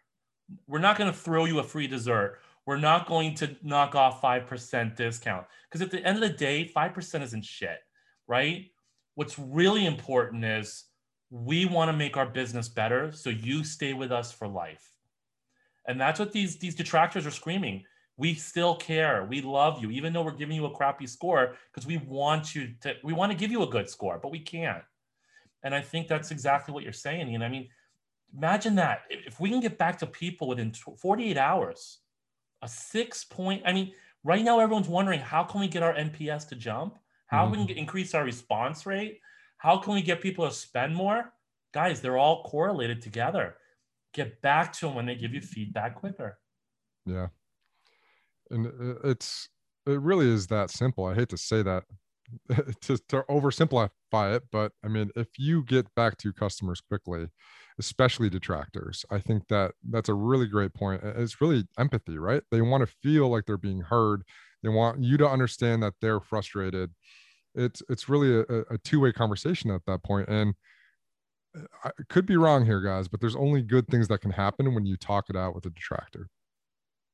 We're 0.68 0.80
not 0.80 0.98
going 0.98 1.12
to 1.12 1.18
throw 1.18 1.46
you 1.46 1.60
a 1.60 1.64
free 1.64 1.88
dessert. 1.88 2.40
We're 2.66 2.78
not 2.78 3.08
going 3.08 3.36
to 3.36 3.56
knock 3.64 3.96
off 3.96 4.22
5% 4.22 4.96
discount. 4.96 5.46
Because 5.70 5.82
at 5.82 5.92
the 5.92 6.06
end 6.06 6.22
of 6.22 6.30
the 6.30 6.38
day 6.38 6.70
5% 6.76 7.22
isn't 7.22 7.46
shit 7.46 7.80
right? 8.32 8.72
What's 9.16 9.38
really 9.38 9.86
important 9.86 10.46
is 10.46 10.86
we 11.30 11.66
want 11.66 11.92
to 11.92 11.98
make 11.98 12.16
our 12.16 12.26
business 12.26 12.70
better 12.70 13.12
so 13.12 13.30
you 13.30 13.66
stay 13.66 13.94
with 13.94 14.10
us 14.10 14.32
for 14.32 14.48
life. 14.48 14.90
And 15.86 16.00
that's 16.00 16.18
what 16.18 16.32
these 16.32 16.58
these 16.58 16.76
detractors 16.76 17.28
are 17.28 17.32
screaming 17.32 17.84
we 18.22 18.34
still 18.34 18.76
care 18.76 19.26
we 19.30 19.42
love 19.42 19.82
you 19.82 19.90
even 19.92 20.14
though 20.14 20.22
we're 20.22 20.32
giving 20.32 20.56
you 20.56 20.66
a 20.66 20.76
crappy 20.76 21.08
score 21.08 21.56
because 21.72 21.88
we 21.88 21.98
want 21.98 22.56
you 22.56 22.74
to 22.82 22.94
we 23.04 23.14
want 23.14 23.32
to 23.32 23.38
give 23.38 23.52
you 23.52 23.64
a 23.64 23.68
good 23.68 23.90
score 23.90 24.20
but 24.22 24.32
we 24.32 24.40
can't 24.40 24.84
and 25.64 25.74
i 25.74 25.82
think 25.82 26.08
that's 26.08 26.32
exactly 26.32 26.74
what 26.74 26.84
you're 26.84 26.94
saying 26.94 27.34
and 27.36 27.44
i 27.44 27.50
mean 27.50 27.68
imagine 28.38 28.76
that 28.76 29.02
if 29.10 29.40
we 29.40 29.50
can 29.50 29.60
get 29.60 29.78
back 29.78 29.98
to 29.98 30.06
people 30.08 30.48
within 30.48 30.72
48 30.72 31.38
hours 31.38 32.02
a 32.62 32.68
six 32.68 33.24
point. 33.24 33.64
I 33.66 33.74
mean, 33.74 33.94
right 34.24 34.44
now 34.44 34.60
everyone's 34.60 34.88
wondering 34.88 35.20
how 35.20 35.44
can 35.44 35.60
we 35.60 35.68
get 35.68 35.84
our 35.84 35.94
NPS 35.94 36.48
to 36.50 36.56
jump? 36.56 36.98
How 37.28 37.46
mm-hmm. 37.46 37.54
can 37.54 37.62
we 37.62 37.68
mm-hmm. 37.68 37.80
increase 37.80 38.14
our 38.14 38.24
response 38.24 38.86
rate? 38.86 39.20
How 39.58 39.78
can 39.78 39.94
we 39.94 40.02
get 40.02 40.22
people 40.22 40.48
to 40.48 40.54
spend 40.54 40.96
more? 40.96 41.34
Guys, 41.74 42.02
they're 42.02 42.18
all 42.18 42.44
correlated 42.44 43.02
together. 43.02 43.56
Get 44.14 44.42
back 44.42 44.74
to 44.74 44.88
them 44.88 44.96
when 44.96 45.06
they 45.06 45.16
give 45.16 45.34
you 45.34 45.42
feedback 45.42 45.96
quicker. 45.96 46.40
Yeah. 47.06 47.28
And 48.52 48.68
uh, 48.68 49.08
it's 49.08 49.50
it 49.86 50.00
really 50.00 50.30
is 50.30 50.48
that 50.48 50.70
simple. 50.70 51.06
I 51.06 51.16
hate 51.16 51.30
to 51.30 51.38
say 51.38 51.64
that 51.64 51.84
to, 52.82 52.98
to 52.98 53.24
oversimplify 53.30 54.36
it, 54.36 54.44
but 54.52 54.74
I 54.84 54.88
mean, 54.88 55.10
if 55.16 55.28
you 55.38 55.64
get 55.64 55.94
back 55.96 56.18
to 56.18 56.32
customers 56.32 56.82
quickly, 56.82 57.30
especially 57.80 58.30
detractors. 58.30 59.06
I 59.10 59.20
think 59.20 59.48
that 59.48 59.74
that's 59.90 60.10
a 60.10 60.14
really 60.14 60.48
great 60.48 60.74
point. 60.74 61.02
It's 61.04 61.42
really 61.42 61.66
empathy, 61.80 62.18
right? 62.18 62.44
They 62.52 62.62
want 62.62 62.88
to 62.88 62.96
feel 63.02 63.30
like 63.30 63.46
they're 63.46 63.58
being 63.58 63.82
heard. 63.82 64.24
They 64.64 64.70
want 64.70 65.04
you 65.04 65.18
to 65.18 65.28
understand 65.28 65.82
that 65.84 65.96
they're 66.02 66.20
frustrated. 66.20 66.92
It's 67.56 67.82
it's 67.90 68.08
really 68.08 68.38
a, 68.38 68.62
a 68.70 68.78
two-way 68.78 69.12
conversation 69.14 69.72
at 69.72 69.82
that 69.88 70.04
point. 70.04 70.30
And 70.30 70.54
uh, 71.58 71.66
I 71.86 71.92
could 72.10 72.26
be 72.26 72.38
wrong 72.38 72.66
here, 72.66 72.82
guys, 72.82 73.08
but 73.08 73.20
there's 73.20 73.36
only 73.36 73.62
good 73.62 73.88
things 73.88 74.08
that 74.10 74.22
can 74.22 74.32
happen 74.32 74.74
when 74.76 74.86
you 74.86 74.96
talk 74.96 75.30
it 75.30 75.36
out 75.36 75.56
with 75.56 75.66
a 75.66 75.70
detractor. 75.72 76.28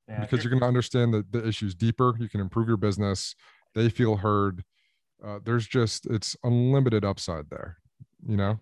Yeah, 0.07 0.21
because 0.21 0.43
you're 0.43 0.51
going 0.51 0.61
to 0.61 0.67
understand 0.67 1.13
the, 1.13 1.25
the 1.29 1.45
issues 1.45 1.75
deeper. 1.75 2.15
You 2.17 2.29
can 2.29 2.39
improve 2.39 2.67
your 2.67 2.77
business. 2.77 3.35
They 3.75 3.89
feel 3.89 4.17
heard. 4.17 4.63
Uh, 5.23 5.39
there's 5.43 5.67
just 5.67 6.05
it's 6.05 6.35
unlimited 6.43 7.03
upside 7.03 7.49
there, 7.49 7.77
you 8.25 8.37
know 8.37 8.59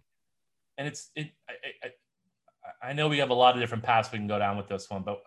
and 0.77 0.87
it's 0.87 1.11
it. 1.15 1.31
I, 1.49 1.53
I, 1.83 2.89
I 2.89 2.93
know 2.93 3.07
we 3.07 3.19
have 3.19 3.29
a 3.29 3.35
lot 3.35 3.55
of 3.55 3.61
different 3.61 3.83
paths 3.83 4.11
we 4.11 4.17
can 4.17 4.27
go 4.27 4.39
down 4.39 4.57
with 4.57 4.67
this 4.67 4.89
one, 4.89 5.03
but 5.03 5.21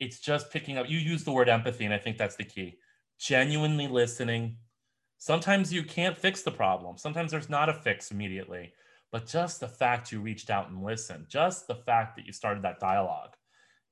it's 0.00 0.20
just 0.20 0.50
picking 0.50 0.78
up. 0.78 0.88
You 0.88 0.98
use 0.98 1.24
the 1.24 1.32
word 1.32 1.48
empathy, 1.48 1.84
and 1.84 1.94
I 1.94 1.98
think 1.98 2.18
that's 2.18 2.36
the 2.36 2.44
key. 2.44 2.78
Genuinely 3.18 3.88
listening. 3.88 4.56
Sometimes 5.18 5.72
you 5.72 5.82
can't 5.82 6.16
fix 6.16 6.42
the 6.42 6.50
problem. 6.50 6.98
Sometimes 6.98 7.30
there's 7.30 7.48
not 7.48 7.68
a 7.68 7.74
fix 7.74 8.10
immediately, 8.10 8.72
but 9.10 9.26
just 9.26 9.60
the 9.60 9.68
fact 9.68 10.12
you 10.12 10.20
reached 10.20 10.50
out 10.50 10.68
and 10.68 10.82
listened, 10.82 11.26
just 11.28 11.66
the 11.66 11.74
fact 11.74 12.16
that 12.16 12.26
you 12.26 12.32
started 12.32 12.62
that 12.64 12.80
dialogue, 12.80 13.34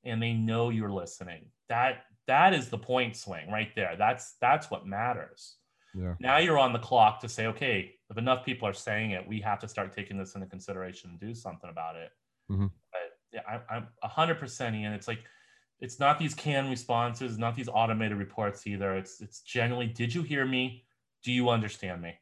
and 0.04 0.22
they 0.22 0.34
know 0.34 0.68
you're 0.68 0.92
listening. 0.92 1.46
That 1.68 2.04
that 2.26 2.54
is 2.54 2.68
the 2.68 2.78
point 2.78 3.16
swing 3.16 3.50
right 3.50 3.70
there. 3.74 3.96
That's 3.98 4.34
that's 4.40 4.70
what 4.70 4.86
matters. 4.86 5.56
Yeah. 5.94 6.14
Now 6.18 6.38
you're 6.38 6.58
on 6.58 6.72
the 6.72 6.78
clock 6.78 7.20
to 7.20 7.28
say, 7.28 7.46
okay, 7.46 7.94
if 8.10 8.18
enough 8.18 8.44
people 8.44 8.66
are 8.66 8.74
saying 8.74 9.12
it, 9.12 9.26
we 9.26 9.40
have 9.40 9.60
to 9.60 9.68
start 9.68 9.94
taking 9.94 10.18
this 10.18 10.34
into 10.34 10.46
consideration 10.46 11.10
and 11.10 11.20
do 11.20 11.34
something 11.34 11.70
about 11.70 11.96
it. 11.96 12.10
Mm-hmm. 12.50 12.66
But 12.90 13.00
yeah, 13.32 13.40
I, 13.48 13.74
I'm 13.74 13.88
a 14.02 14.08
hundred 14.08 14.38
percent, 14.38 14.74
Ian. 14.74 14.92
It's 14.92 15.08
like 15.08 15.20
it's 15.80 16.00
not 16.00 16.18
these 16.18 16.34
canned 16.34 16.70
responses, 16.70 17.38
not 17.38 17.54
these 17.54 17.68
automated 17.68 18.18
reports 18.18 18.66
either. 18.66 18.96
It's 18.96 19.20
it's 19.20 19.40
generally, 19.42 19.86
did 19.86 20.14
you 20.14 20.22
hear 20.22 20.44
me? 20.44 20.84
Do 21.22 21.32
you 21.32 21.48
understand 21.48 22.02
me? 22.02 22.14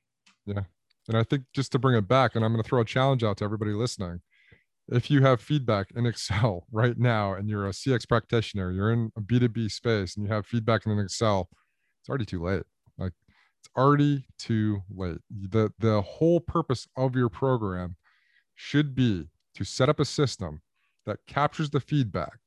Yeah. 0.46 0.62
And 1.08 1.16
I 1.16 1.24
think 1.24 1.44
just 1.52 1.72
to 1.72 1.78
bring 1.78 1.96
it 1.96 2.06
back, 2.06 2.36
and 2.36 2.44
I'm 2.44 2.52
going 2.52 2.62
to 2.62 2.68
throw 2.68 2.80
a 2.80 2.84
challenge 2.84 3.24
out 3.24 3.38
to 3.38 3.44
everybody 3.44 3.72
listening. 3.72 4.20
If 4.92 5.10
you 5.10 5.22
have 5.22 5.40
feedback 5.40 5.90
in 5.96 6.04
Excel 6.04 6.66
right 6.72 6.98
now 6.98 7.34
and 7.34 7.48
you're 7.48 7.66
a 7.66 7.70
CX 7.70 8.06
practitioner, 8.06 8.70
you're 8.70 8.92
in 8.92 9.10
a 9.16 9.20
B2B 9.20 9.70
space 9.70 10.16
and 10.16 10.26
you 10.26 10.32
have 10.32 10.46
feedback 10.46 10.86
in 10.86 10.98
Excel, 10.98 11.48
it's 12.00 12.08
already 12.08 12.26
too 12.26 12.42
late. 12.42 12.64
Like 12.98 13.12
it's 13.60 13.70
already 13.76 14.26
too 14.38 14.82
late. 14.94 15.18
The, 15.30 15.70
the 15.78 16.02
whole 16.02 16.40
purpose 16.40 16.86
of 16.96 17.16
your 17.16 17.30
program 17.30 17.96
should 18.54 18.94
be 18.94 19.28
to 19.54 19.64
set 19.64 19.88
up 19.88 19.98
a 19.98 20.04
system 20.04 20.60
that 21.06 21.18
captures 21.26 21.70
the 21.70 21.80
feedback 21.80 22.38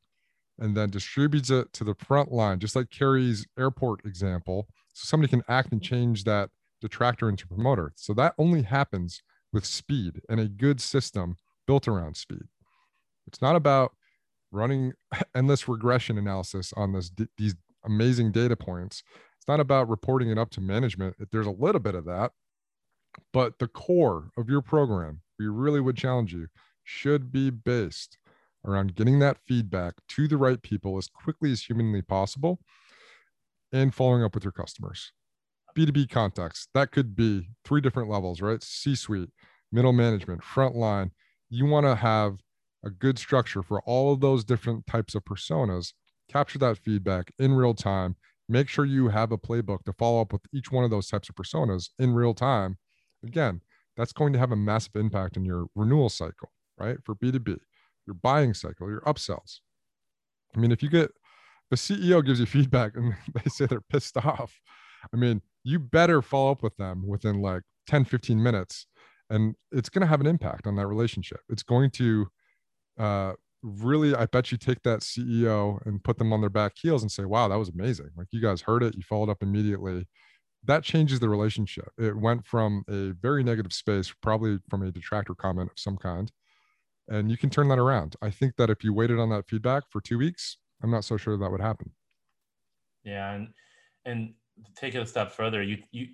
and 0.59 0.77
then 0.77 0.89
distributes 0.89 1.49
it 1.49 1.73
to 1.73 1.83
the 1.83 1.95
front 1.95 2.31
line, 2.31 2.59
just 2.59 2.75
like 2.75 2.89
Carrie's 2.89 3.45
airport 3.57 4.05
example. 4.05 4.67
So 4.93 5.05
somebody 5.05 5.29
can 5.29 5.43
act 5.49 5.71
and 5.71 5.81
change 5.81 6.23
that 6.23 6.49
detractor 6.79 7.27
into 7.27 7.47
promoter. 7.47 7.91
So 7.95 8.13
that 8.13 8.35
only 8.37 8.61
happens 8.61 9.21
with 9.51 9.65
speed 9.65 10.21
and 10.29 10.39
a 10.39 10.47
good 10.47 10.79
system 10.79 11.37
built 11.67 11.87
around 11.87 12.17
speed. 12.17 12.43
It's 13.27 13.41
not 13.41 13.55
about 13.55 13.93
running 14.51 14.93
endless 15.35 15.67
regression 15.67 16.17
analysis 16.17 16.73
on 16.75 16.93
this 16.93 17.11
these 17.37 17.55
amazing 17.83 18.31
data 18.31 18.55
points 18.55 19.03
it's 19.45 19.51
not 19.51 19.59
about 19.59 19.89
reporting 19.89 20.31
it 20.31 20.39
up 20.39 20.49
to 20.51 20.61
management. 20.61 21.17
There's 21.31 21.45
a 21.45 21.51
little 21.51 21.79
bit 21.79 21.93
of 21.93 22.05
that, 22.05 22.31
but 23.31 23.59
the 23.59 23.67
core 23.67 24.31
of 24.35 24.49
your 24.49 24.63
program, 24.63 25.21
we 25.37 25.45
really 25.45 25.79
would 25.79 25.97
challenge 25.97 26.33
you, 26.33 26.47
should 26.83 27.31
be 27.31 27.51
based 27.51 28.17
around 28.65 28.95
getting 28.95 29.19
that 29.19 29.37
feedback 29.37 29.93
to 30.09 30.27
the 30.27 30.37
right 30.37 30.63
people 30.63 30.97
as 30.97 31.07
quickly 31.07 31.51
as 31.51 31.61
humanly 31.61 32.01
possible 32.01 32.59
and 33.71 33.93
following 33.93 34.23
up 34.23 34.33
with 34.33 34.43
your 34.43 34.51
customers. 34.51 35.11
B2B 35.77 36.09
contacts, 36.09 36.67
that 36.73 36.91
could 36.91 37.15
be 37.15 37.49
three 37.63 37.81
different 37.81 38.09
levels, 38.09 38.41
right? 38.41 38.63
C 38.63 38.95
suite, 38.95 39.29
middle 39.71 39.93
management, 39.93 40.43
front 40.43 40.73
line. 40.73 41.11
You 41.55 41.65
want 41.65 41.85
to 41.85 41.95
have 41.95 42.39
a 42.83 42.89
good 42.89 43.17
structure 43.17 43.63
for 43.63 43.81
all 43.83 44.11
of 44.11 44.19
those 44.19 44.43
different 44.43 44.85
types 44.87 45.15
of 45.15 45.23
personas, 45.23 45.93
capture 46.29 46.59
that 46.59 46.77
feedback 46.77 47.31
in 47.39 47.53
real 47.53 47.73
time, 47.73 48.17
make 48.49 48.67
sure 48.67 48.83
you 48.83 49.07
have 49.07 49.31
a 49.31 49.37
playbook 49.37 49.83
to 49.85 49.93
follow 49.93 50.19
up 50.19 50.33
with 50.33 50.41
each 50.53 50.69
one 50.69 50.83
of 50.83 50.89
those 50.89 51.07
types 51.07 51.29
of 51.29 51.35
personas 51.35 51.91
in 51.97 52.13
real 52.13 52.33
time. 52.33 52.77
Again, 53.25 53.61
that's 53.95 54.11
going 54.11 54.33
to 54.33 54.39
have 54.39 54.51
a 54.51 54.57
massive 54.57 54.97
impact 54.97 55.37
on 55.37 55.45
your 55.45 55.67
renewal 55.75 56.09
cycle, 56.09 56.51
right? 56.77 56.97
For 57.05 57.15
B2B, 57.15 57.57
your 58.05 58.15
buying 58.15 58.53
cycle, 58.53 58.89
your 58.89 59.01
upsells. 59.01 59.61
I 60.57 60.59
mean, 60.59 60.73
if 60.73 60.83
you 60.83 60.89
get 60.89 61.11
the 61.69 61.77
CEO 61.77 62.23
gives 62.23 62.41
you 62.41 62.45
feedback 62.57 62.97
and 62.97 63.15
they 63.33 63.49
say 63.49 63.65
they're 63.65 63.79
pissed 63.79 64.17
off, 64.25 64.59
I 65.13 65.15
mean, 65.15 65.41
you 65.63 65.79
better 65.79 66.21
follow 66.21 66.51
up 66.51 66.63
with 66.63 66.75
them 66.75 67.07
within 67.07 67.41
like 67.41 67.61
10, 67.87 68.03
15 68.03 68.43
minutes. 68.43 68.87
And 69.29 69.55
it's 69.71 69.89
going 69.89 70.01
to 70.01 70.07
have 70.07 70.21
an 70.21 70.27
impact 70.27 70.67
on 70.67 70.75
that 70.75 70.87
relationship. 70.87 71.39
It's 71.49 71.63
going 71.63 71.91
to 71.91 72.27
uh, 72.99 73.33
really, 73.63 74.15
I 74.15 74.27
bet 74.27 74.51
you 74.51 74.57
take 74.57 74.81
that 74.83 74.99
CEO 74.99 75.83
and 75.85 76.03
put 76.03 76.17
them 76.17 76.31
on 76.31 76.41
their 76.41 76.49
back 76.49 76.73
heels 76.75 77.01
and 77.01 77.11
say, 77.11 77.25
wow, 77.25 77.47
that 77.47 77.57
was 77.57 77.69
amazing. 77.69 78.09
Like 78.15 78.27
you 78.31 78.41
guys 78.41 78.61
heard 78.61 78.83
it, 78.83 78.95
you 78.95 79.01
followed 79.01 79.29
up 79.29 79.41
immediately. 79.41 80.05
That 80.63 80.83
changes 80.83 81.19
the 81.19 81.29
relationship. 81.29 81.89
It 81.97 82.15
went 82.15 82.45
from 82.45 82.83
a 82.89 83.11
very 83.21 83.43
negative 83.43 83.73
space, 83.73 84.13
probably 84.21 84.57
from 84.69 84.83
a 84.83 84.91
detractor 84.91 85.35
comment 85.35 85.71
of 85.71 85.79
some 85.79 85.97
kind, 85.97 86.31
and 87.07 87.29
you 87.29 87.37
can 87.37 87.49
turn 87.51 87.67
that 87.69 87.77
around. 87.77 88.15
I 88.21 88.31
think 88.31 88.55
that 88.57 88.71
if 88.71 88.83
you 88.83 88.93
waited 88.93 89.19
on 89.19 89.29
that 89.29 89.47
feedback 89.47 89.83
for 89.91 90.01
two 90.01 90.17
weeks, 90.17 90.57
I'm 90.81 90.89
not 90.89 91.05
so 91.05 91.17
sure 91.17 91.37
that 91.37 91.51
would 91.51 91.61
happen. 91.61 91.91
Yeah, 93.03 93.33
and 93.33 93.49
and 94.05 94.33
take 94.75 94.95
it 94.95 95.01
a 95.01 95.05
step 95.05 95.31
further, 95.31 95.61
you 95.61 95.77
you 95.91 96.07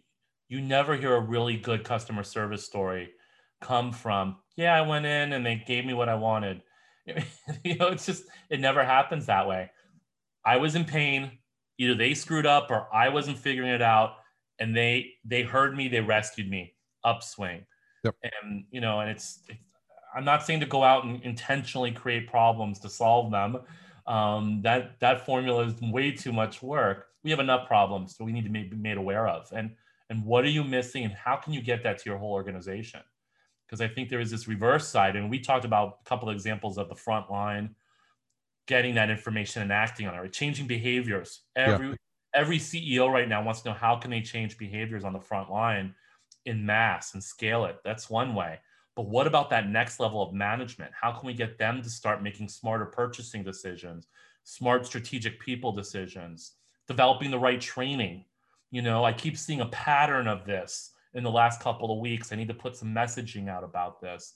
you 0.52 0.60
never 0.60 0.98
hear 0.98 1.16
a 1.16 1.20
really 1.20 1.56
good 1.56 1.86
customer 1.86 2.24
service 2.24 2.66
story 2.66 3.12
come 3.62 3.94
from, 3.94 4.36
yeah, 4.58 4.76
I 4.76 4.82
went 4.82 5.06
in 5.06 5.32
and 5.32 5.46
they 5.46 5.64
gave 5.66 5.86
me 5.86 5.94
what 5.94 6.10
I 6.10 6.16
wanted. 6.16 6.62
you 7.64 7.78
know, 7.78 7.88
it's 7.88 8.06
just 8.06 8.26
it 8.50 8.60
never 8.60 8.84
happens 8.84 9.26
that 9.28 9.48
way. 9.48 9.72
I 10.46 10.58
was 10.58 10.76
in 10.76 10.84
pain. 10.84 11.32
Either 11.78 11.96
they 11.96 12.14
screwed 12.14 12.46
up 12.46 12.70
or 12.70 12.88
I 12.94 13.10
wasn't 13.10 13.38
figuring 13.38 13.72
it 13.72 13.82
out, 13.82 14.18
and 14.60 14.76
they 14.76 15.14
they 15.26 15.42
heard 15.42 15.76
me. 15.76 15.88
They 15.88 16.02
rescued 16.02 16.50
me. 16.50 16.74
Upswing. 17.06 17.66
Yep. 18.04 18.16
And 18.24 18.66
you 18.72 18.82
know, 18.82 19.00
and 19.00 19.10
it's, 19.10 19.40
it's 19.48 19.60
I'm 20.14 20.26
not 20.26 20.46
saying 20.46 20.60
to 20.60 20.66
go 20.66 20.84
out 20.84 21.06
and 21.06 21.24
intentionally 21.24 21.92
create 21.92 22.30
problems 22.30 22.80
to 22.80 22.90
solve 22.90 23.32
them. 23.32 23.60
Um, 24.06 24.62
that 24.64 25.00
that 25.00 25.26
formula 25.26 25.66
is 25.66 25.80
way 25.82 26.12
too 26.12 26.34
much 26.34 26.62
work. 26.62 27.08
We 27.24 27.32
have 27.32 27.40
enough 27.40 27.68
problems, 27.68 28.18
that 28.18 28.26
we 28.26 28.34
need 28.34 28.44
to 28.44 28.50
be 28.50 28.70
made 28.76 28.98
aware 28.98 29.28
of. 29.28 29.52
And 29.54 29.72
and 30.12 30.24
what 30.24 30.46
are 30.46 30.50
you 30.50 30.64
missing, 30.64 31.04
and 31.04 31.14
how 31.14 31.38
can 31.38 31.54
you 31.54 31.62
get 31.62 31.82
that 31.82 31.98
to 31.98 32.10
your 32.10 32.20
whole 32.20 32.34
organization? 32.34 33.02
because 33.72 33.82
I 33.82 33.88
think 33.88 34.10
there 34.10 34.20
is 34.20 34.30
this 34.30 34.50
reverse 34.50 34.86
side. 34.88 35.16
And 35.16 35.30
we 35.30 35.40
talked 35.40 35.64
about 35.64 36.00
a 36.06 36.10
couple 36.10 36.28
of 36.28 36.36
examples 36.36 36.78
of 36.78 36.90
the 36.90 36.96
front 36.96 37.32
line 37.32 37.74
getting 38.68 38.96
that 38.96 39.10
information 39.10 39.62
and 39.62 39.72
acting 39.72 40.08
on 40.08 40.26
it, 40.26 40.34
changing 40.34 40.68
behaviors. 40.68 41.44
Every 41.56 41.90
yeah. 41.90 41.96
every 42.36 42.60
CEO 42.60 43.10
right 43.10 43.30
now 43.30 43.42
wants 43.42 43.62
to 43.62 43.70
know 43.70 43.76
how 43.76 43.96
can 43.96 44.12
they 44.12 44.22
change 44.22 44.58
behaviors 44.58 45.06
on 45.06 45.14
the 45.14 45.22
front 45.22 45.50
line 45.50 45.96
in 46.46 46.66
mass 46.66 47.14
and 47.14 47.24
scale 47.24 47.64
it. 47.64 47.78
That's 47.86 48.10
one 48.10 48.36
way. 48.36 48.60
But 48.98 49.08
what 49.08 49.26
about 49.26 49.50
that 49.52 49.70
next 49.70 50.02
level 50.02 50.22
of 50.22 50.34
management? 50.34 50.92
How 51.00 51.14
can 51.14 51.26
we 51.26 51.34
get 51.34 51.58
them 51.58 51.82
to 51.82 51.90
start 51.90 52.22
making 52.22 52.50
smarter 52.50 52.86
purchasing 52.86 53.42
decisions, 53.42 54.08
smart 54.44 54.86
strategic 54.86 55.40
people 55.40 55.72
decisions, 55.72 56.56
developing 56.88 57.32
the 57.32 57.40
right 57.40 57.62
training? 57.62 58.26
You 58.72 58.82
know, 58.82 59.04
I 59.04 59.14
keep 59.14 59.38
seeing 59.38 59.62
a 59.62 59.68
pattern 59.68 60.28
of 60.28 60.46
this 60.46 60.92
in 61.14 61.24
the 61.24 61.32
last 61.32 61.60
couple 61.62 61.92
of 61.92 62.00
weeks. 62.00 62.32
I 62.32 62.36
need 62.36 62.48
to 62.48 62.54
put 62.54 62.76
some 62.76 62.94
messaging 62.94 63.50
out 63.50 63.64
about 63.64 64.02
this. 64.02 64.36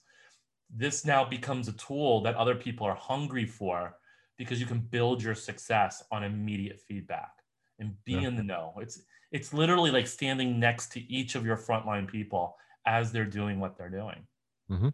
This 0.70 1.06
now 1.06 1.24
becomes 1.24 1.68
a 1.68 1.74
tool 1.74 2.22
that 2.24 2.36
other 2.36 2.56
people 2.56 2.86
are 2.86 2.96
hungry 2.96 3.46
for 3.46 3.96
because 4.38 4.60
you 4.60 4.66
can 4.66 4.80
build 4.80 5.24
your 5.24 5.36
success 5.36 6.04
on 6.12 6.24
immediate 6.24 6.82
feedback 6.82 7.32
and 7.80 7.94
be 8.04 8.14
yeah. 8.14 8.28
in 8.28 8.36
the 8.36 8.44
know. 8.44 8.74
It's 8.82 9.02
it's 9.32 9.54
literally 9.54 9.92
like 9.92 10.08
standing 10.08 10.60
next 10.60 10.92
to 10.94 11.12
each 11.12 11.36
of 11.36 11.46
your 11.46 11.58
frontline 11.58 12.08
people 12.08 12.56
as 12.86 13.12
they're 13.12 13.26
doing 13.26 13.60
what 13.60 13.78
they're 13.78 13.90
doing. 13.90 14.28
Mm-hmm. 14.70 14.90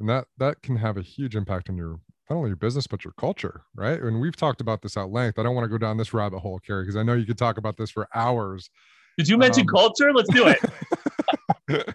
And 0.00 0.08
that 0.08 0.26
that 0.38 0.62
can 0.62 0.76
have 0.76 0.96
a 0.96 1.02
huge 1.02 1.36
impact 1.36 1.68
on 1.68 1.76
your 1.76 2.00
not 2.28 2.36
only 2.36 2.48
your 2.50 2.56
business 2.56 2.86
but 2.86 3.04
your 3.04 3.14
culture, 3.18 3.62
right? 3.74 4.00
And 4.00 4.20
we've 4.20 4.36
talked 4.36 4.60
about 4.60 4.82
this 4.82 4.96
at 4.96 5.10
length. 5.10 5.38
I 5.38 5.42
don't 5.42 5.54
want 5.54 5.64
to 5.64 5.68
go 5.68 5.78
down 5.78 5.96
this 5.96 6.12
rabbit 6.12 6.40
hole, 6.40 6.58
Carrie, 6.58 6.84
because 6.84 6.96
I 6.96 7.02
know 7.02 7.14
you 7.14 7.26
could 7.26 7.38
talk 7.38 7.58
about 7.58 7.76
this 7.76 7.90
for 7.90 8.08
hours. 8.14 8.70
Did 9.16 9.28
you 9.28 9.38
mention 9.38 9.62
um, 9.62 9.68
culture? 9.68 10.12
Let's 10.12 10.32
do 10.32 10.54
it. 11.68 11.94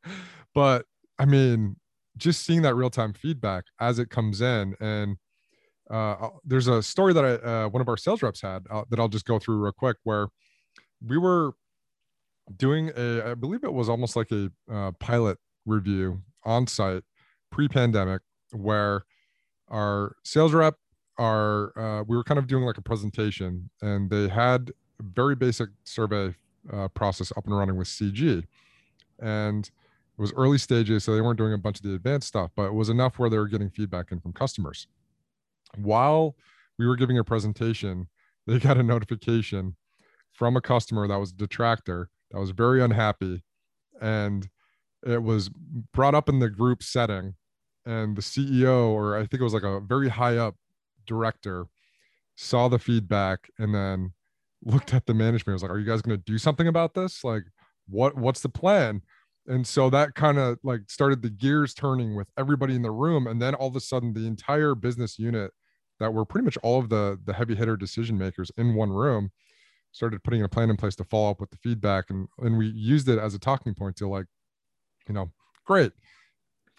but 0.54 0.86
I 1.18 1.24
mean, 1.24 1.76
just 2.16 2.44
seeing 2.44 2.62
that 2.62 2.74
real 2.74 2.90
time 2.90 3.12
feedback 3.12 3.64
as 3.80 3.98
it 3.98 4.10
comes 4.10 4.40
in, 4.40 4.74
and 4.80 5.16
uh, 5.90 6.28
there's 6.44 6.68
a 6.68 6.82
story 6.82 7.12
that 7.12 7.24
I, 7.24 7.32
uh, 7.32 7.68
one 7.68 7.80
of 7.80 7.88
our 7.88 7.96
sales 7.96 8.22
reps 8.22 8.40
had 8.40 8.66
uh, 8.70 8.84
that 8.90 9.00
I'll 9.00 9.08
just 9.08 9.24
go 9.24 9.38
through 9.38 9.56
real 9.56 9.72
quick, 9.72 9.96
where 10.04 10.28
we 11.04 11.18
were 11.18 11.52
doing 12.56 12.90
a, 12.96 13.30
I 13.30 13.34
believe 13.34 13.64
it 13.64 13.72
was 13.72 13.88
almost 13.88 14.14
like 14.14 14.30
a 14.30 14.50
uh, 14.70 14.92
pilot 15.00 15.38
review 15.66 16.22
on 16.44 16.66
site 16.66 17.02
pre-pandemic, 17.50 18.22
where 18.52 19.02
our 19.70 20.16
sales 20.24 20.52
rep, 20.52 20.76
our 21.18 21.78
uh, 21.78 22.02
we 22.06 22.16
were 22.16 22.24
kind 22.24 22.38
of 22.38 22.46
doing 22.46 22.64
like 22.64 22.78
a 22.78 22.82
presentation, 22.82 23.70
and 23.82 24.10
they 24.10 24.28
had 24.28 24.72
a 24.98 25.02
very 25.02 25.34
basic 25.34 25.68
survey 25.84 26.34
uh, 26.72 26.88
process 26.88 27.32
up 27.36 27.46
and 27.46 27.56
running 27.56 27.76
with 27.76 27.88
CG. 27.88 28.44
And 29.20 29.66
it 29.66 30.20
was 30.20 30.32
early 30.34 30.58
stages, 30.58 31.04
so 31.04 31.14
they 31.14 31.20
weren't 31.20 31.38
doing 31.38 31.52
a 31.52 31.58
bunch 31.58 31.78
of 31.78 31.82
the 31.82 31.94
advanced 31.94 32.28
stuff, 32.28 32.50
but 32.56 32.64
it 32.64 32.74
was 32.74 32.88
enough 32.88 33.18
where 33.18 33.30
they 33.30 33.38
were 33.38 33.48
getting 33.48 33.70
feedback 33.70 34.12
in 34.12 34.20
from 34.20 34.32
customers. 34.32 34.86
While 35.76 36.36
we 36.78 36.86
were 36.86 36.96
giving 36.96 37.18
a 37.18 37.24
presentation, 37.24 38.08
they 38.46 38.58
got 38.58 38.78
a 38.78 38.82
notification 38.82 39.76
from 40.32 40.56
a 40.56 40.60
customer 40.60 41.06
that 41.06 41.18
was 41.18 41.32
a 41.32 41.36
detractor 41.36 42.10
that 42.30 42.40
was 42.40 42.50
very 42.50 42.82
unhappy. 42.82 43.42
And 44.00 44.48
it 45.06 45.22
was 45.22 45.50
brought 45.92 46.14
up 46.14 46.28
in 46.28 46.38
the 46.38 46.48
group 46.48 46.82
setting. 46.82 47.34
And 47.86 48.16
the 48.16 48.22
CEO, 48.22 48.90
or 48.90 49.16
I 49.16 49.20
think 49.20 49.40
it 49.40 49.44
was 49.44 49.54
like 49.54 49.62
a 49.62 49.80
very 49.80 50.08
high 50.08 50.36
up 50.36 50.56
director, 51.06 51.66
saw 52.36 52.68
the 52.68 52.78
feedback 52.78 53.50
and 53.58 53.74
then 53.74 54.12
looked 54.64 54.94
at 54.94 55.06
the 55.06 55.14
management. 55.14 55.48
I 55.48 55.54
was 55.54 55.62
like, 55.62 55.72
"Are 55.72 55.78
you 55.78 55.86
guys 55.86 56.02
going 56.02 56.18
to 56.18 56.24
do 56.24 56.38
something 56.38 56.68
about 56.68 56.94
this? 56.94 57.24
Like, 57.24 57.44
what 57.88 58.16
what's 58.16 58.40
the 58.40 58.48
plan?" 58.48 59.02
And 59.46 59.66
so 59.66 59.90
that 59.90 60.14
kind 60.14 60.38
of 60.38 60.58
like 60.62 60.82
started 60.88 61.22
the 61.22 61.30
gears 61.30 61.74
turning 61.74 62.14
with 62.14 62.28
everybody 62.38 62.74
in 62.74 62.82
the 62.82 62.90
room, 62.90 63.26
and 63.26 63.40
then 63.40 63.54
all 63.54 63.68
of 63.68 63.76
a 63.76 63.80
sudden, 63.80 64.12
the 64.12 64.26
entire 64.26 64.74
business 64.74 65.18
unit 65.18 65.52
that 65.98 66.14
were 66.14 66.24
pretty 66.24 66.44
much 66.44 66.58
all 66.62 66.78
of 66.78 66.88
the 66.90 67.18
the 67.24 67.32
heavy 67.34 67.54
hitter 67.54 67.76
decision 67.76 68.18
makers 68.18 68.50
in 68.58 68.74
one 68.74 68.90
room 68.90 69.30
started 69.92 70.22
putting 70.22 70.42
a 70.42 70.48
plan 70.48 70.70
in 70.70 70.76
place 70.76 70.96
to 70.96 71.04
follow 71.04 71.30
up 71.30 71.40
with 71.40 71.50
the 71.50 71.56
feedback, 71.58 72.10
and 72.10 72.28
and 72.38 72.58
we 72.58 72.68
used 72.68 73.08
it 73.08 73.18
as 73.18 73.34
a 73.34 73.38
talking 73.38 73.74
point 73.74 73.96
to 73.96 74.08
like, 74.08 74.26
you 75.08 75.14
know, 75.14 75.30
great, 75.66 75.92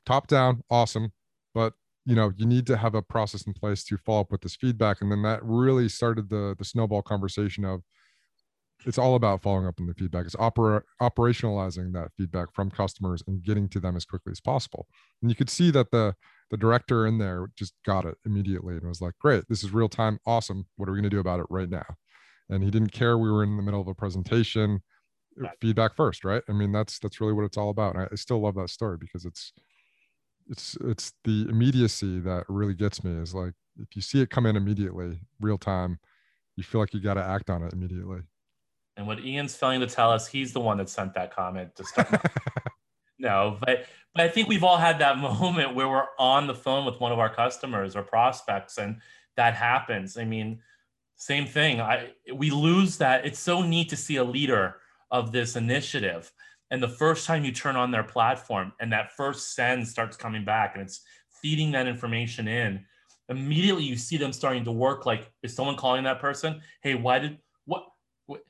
top 0.05 0.27
down, 0.27 0.63
awesome, 0.69 1.11
but 1.53 1.73
you 2.05 2.15
know 2.15 2.31
you 2.35 2.45
need 2.45 2.65
to 2.67 2.77
have 2.77 2.95
a 2.95 3.01
process 3.01 3.45
in 3.45 3.53
place 3.53 3.83
to 3.85 3.97
follow 3.97 4.21
up 4.21 4.31
with 4.31 4.41
this 4.41 4.55
feedback. 4.55 5.01
And 5.01 5.11
then 5.11 5.21
that 5.23 5.43
really 5.43 5.89
started 5.89 6.29
the 6.29 6.55
the 6.57 6.65
snowball 6.65 7.01
conversation 7.01 7.65
of 7.65 7.81
it's 8.85 8.97
all 8.97 9.15
about 9.15 9.41
following 9.41 9.67
up 9.67 9.79
on 9.79 9.87
the 9.87 9.93
feedback. 9.93 10.25
It's 10.25 10.35
opera, 10.39 10.81
operationalizing 11.01 11.93
that 11.93 12.09
feedback 12.17 12.53
from 12.53 12.71
customers 12.71 13.23
and 13.27 13.43
getting 13.43 13.69
to 13.69 13.79
them 13.79 13.95
as 13.95 14.05
quickly 14.05 14.31
as 14.31 14.41
possible. 14.41 14.87
And 15.21 15.29
you 15.29 15.35
could 15.35 15.49
see 15.49 15.71
that 15.71 15.91
the 15.91 16.15
the 16.49 16.57
director 16.57 17.07
in 17.07 17.17
there 17.17 17.47
just 17.55 17.73
got 17.85 18.03
it 18.03 18.17
immediately 18.25 18.75
and 18.75 18.85
was 18.85 18.99
like 18.99 19.13
great 19.19 19.45
this 19.47 19.63
is 19.63 19.71
real 19.71 19.87
time. 19.89 20.19
Awesome. 20.25 20.65
What 20.75 20.89
are 20.89 20.91
we 20.91 20.97
going 20.97 21.09
to 21.09 21.15
do 21.15 21.19
about 21.19 21.39
it 21.39 21.45
right 21.49 21.69
now? 21.69 21.85
And 22.49 22.63
he 22.63 22.69
didn't 22.69 22.91
care. 22.91 23.17
We 23.17 23.31
were 23.31 23.43
in 23.43 23.55
the 23.55 23.63
middle 23.63 23.79
of 23.79 23.87
a 23.87 23.95
presentation 23.95 24.81
feedback 25.61 25.95
first 25.95 26.25
right? 26.25 26.43
I 26.49 26.51
mean 26.51 26.73
that's 26.73 26.99
that's 26.99 27.21
really 27.21 27.33
what 27.33 27.45
it's 27.45 27.57
all 27.57 27.69
about. 27.69 27.95
And 27.95 28.03
I, 28.03 28.07
I 28.11 28.15
still 28.15 28.41
love 28.41 28.55
that 28.55 28.69
story 28.69 28.97
because 28.99 29.25
it's 29.25 29.53
it's 30.51 30.77
it's 30.81 31.13
the 31.23 31.47
immediacy 31.49 32.19
that 32.19 32.43
really 32.47 32.73
gets 32.73 33.03
me 33.03 33.11
is 33.11 33.33
like 33.33 33.53
if 33.79 33.95
you 33.95 34.01
see 34.01 34.21
it 34.21 34.29
come 34.29 34.45
in 34.45 34.55
immediately 34.55 35.19
real 35.39 35.57
time 35.57 35.99
you 36.57 36.63
feel 36.63 36.81
like 36.81 36.93
you 36.93 36.99
got 36.99 37.13
to 37.15 37.23
act 37.23 37.49
on 37.49 37.63
it 37.63 37.73
immediately. 37.73 38.19
And 38.97 39.07
what 39.07 39.19
ian's 39.19 39.55
failing 39.55 39.79
to 39.79 39.87
tell 39.87 40.11
us 40.11 40.27
he's 40.27 40.53
the 40.53 40.59
one 40.59 40.77
that 40.77 40.89
sent 40.89 41.13
that 41.15 41.33
comment 41.33 41.75
to 41.77 41.83
start 41.85 42.09
no 43.19 43.57
but 43.61 43.85
but 44.13 44.23
i 44.23 44.27
think 44.27 44.47
we've 44.47 44.63
all 44.63 44.77
had 44.77 44.99
that 44.99 45.17
moment 45.39 45.73
where 45.73 45.89
we're 45.89 46.05
on 46.19 46.45
the 46.45 46.53
phone 46.53 46.85
with 46.85 46.99
one 46.99 47.11
of 47.11 47.19
our 47.19 47.33
customers 47.33 47.95
or 47.95 48.03
prospects 48.03 48.77
and 48.77 48.97
that 49.37 49.55
happens. 49.55 50.17
I 50.17 50.25
mean 50.25 50.59
same 51.15 51.45
thing. 51.45 51.79
I 51.79 52.09
we 52.33 52.49
lose 52.49 52.97
that. 52.97 53.25
It's 53.25 53.39
so 53.39 53.61
neat 53.61 53.89
to 53.89 53.95
see 53.95 54.15
a 54.15 54.23
leader 54.23 54.77
of 55.11 55.31
this 55.31 55.55
initiative 55.55 56.31
and 56.71 56.81
the 56.81 56.89
first 56.89 57.27
time 57.27 57.45
you 57.45 57.51
turn 57.51 57.75
on 57.75 57.91
their 57.91 58.03
platform 58.03 58.73
and 58.79 58.91
that 58.91 59.11
first 59.15 59.53
send 59.53 59.87
starts 59.87 60.17
coming 60.17 60.43
back 60.43 60.71
and 60.73 60.81
it's 60.81 61.01
feeding 61.41 61.71
that 61.73 61.87
information 61.87 62.47
in, 62.47 62.83
immediately 63.29 63.83
you 63.83 63.95
see 63.95 64.17
them 64.17 64.33
starting 64.33 64.63
to 64.65 64.71
work 64.71 65.05
like, 65.05 65.31
is 65.43 65.55
someone 65.55 65.75
calling 65.75 66.03
that 66.05 66.19
person? 66.19 66.61
Hey, 66.81 66.95
why 66.95 67.19
did 67.19 67.37
what? 67.65 67.83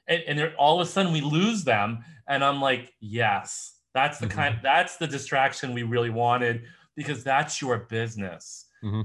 And, 0.08 0.24
and 0.28 0.54
all 0.56 0.80
of 0.80 0.88
a 0.88 0.90
sudden 0.90 1.12
we 1.12 1.22
lose 1.22 1.64
them. 1.64 2.06
And 2.28 2.44
I'm 2.44 2.62
like, 2.62 2.94
yes, 3.00 3.74
that's 3.94 4.20
the 4.20 4.28
mm-hmm. 4.28 4.38
kind, 4.38 4.60
that's 4.64 4.96
the 4.98 5.08
distraction 5.08 5.74
we 5.74 5.84
really 5.84 6.12
wanted. 6.12 6.64
because 6.96 7.24
that's 7.24 7.62
your 7.62 7.80
business. 7.90 8.66
Mhm. 8.84 9.04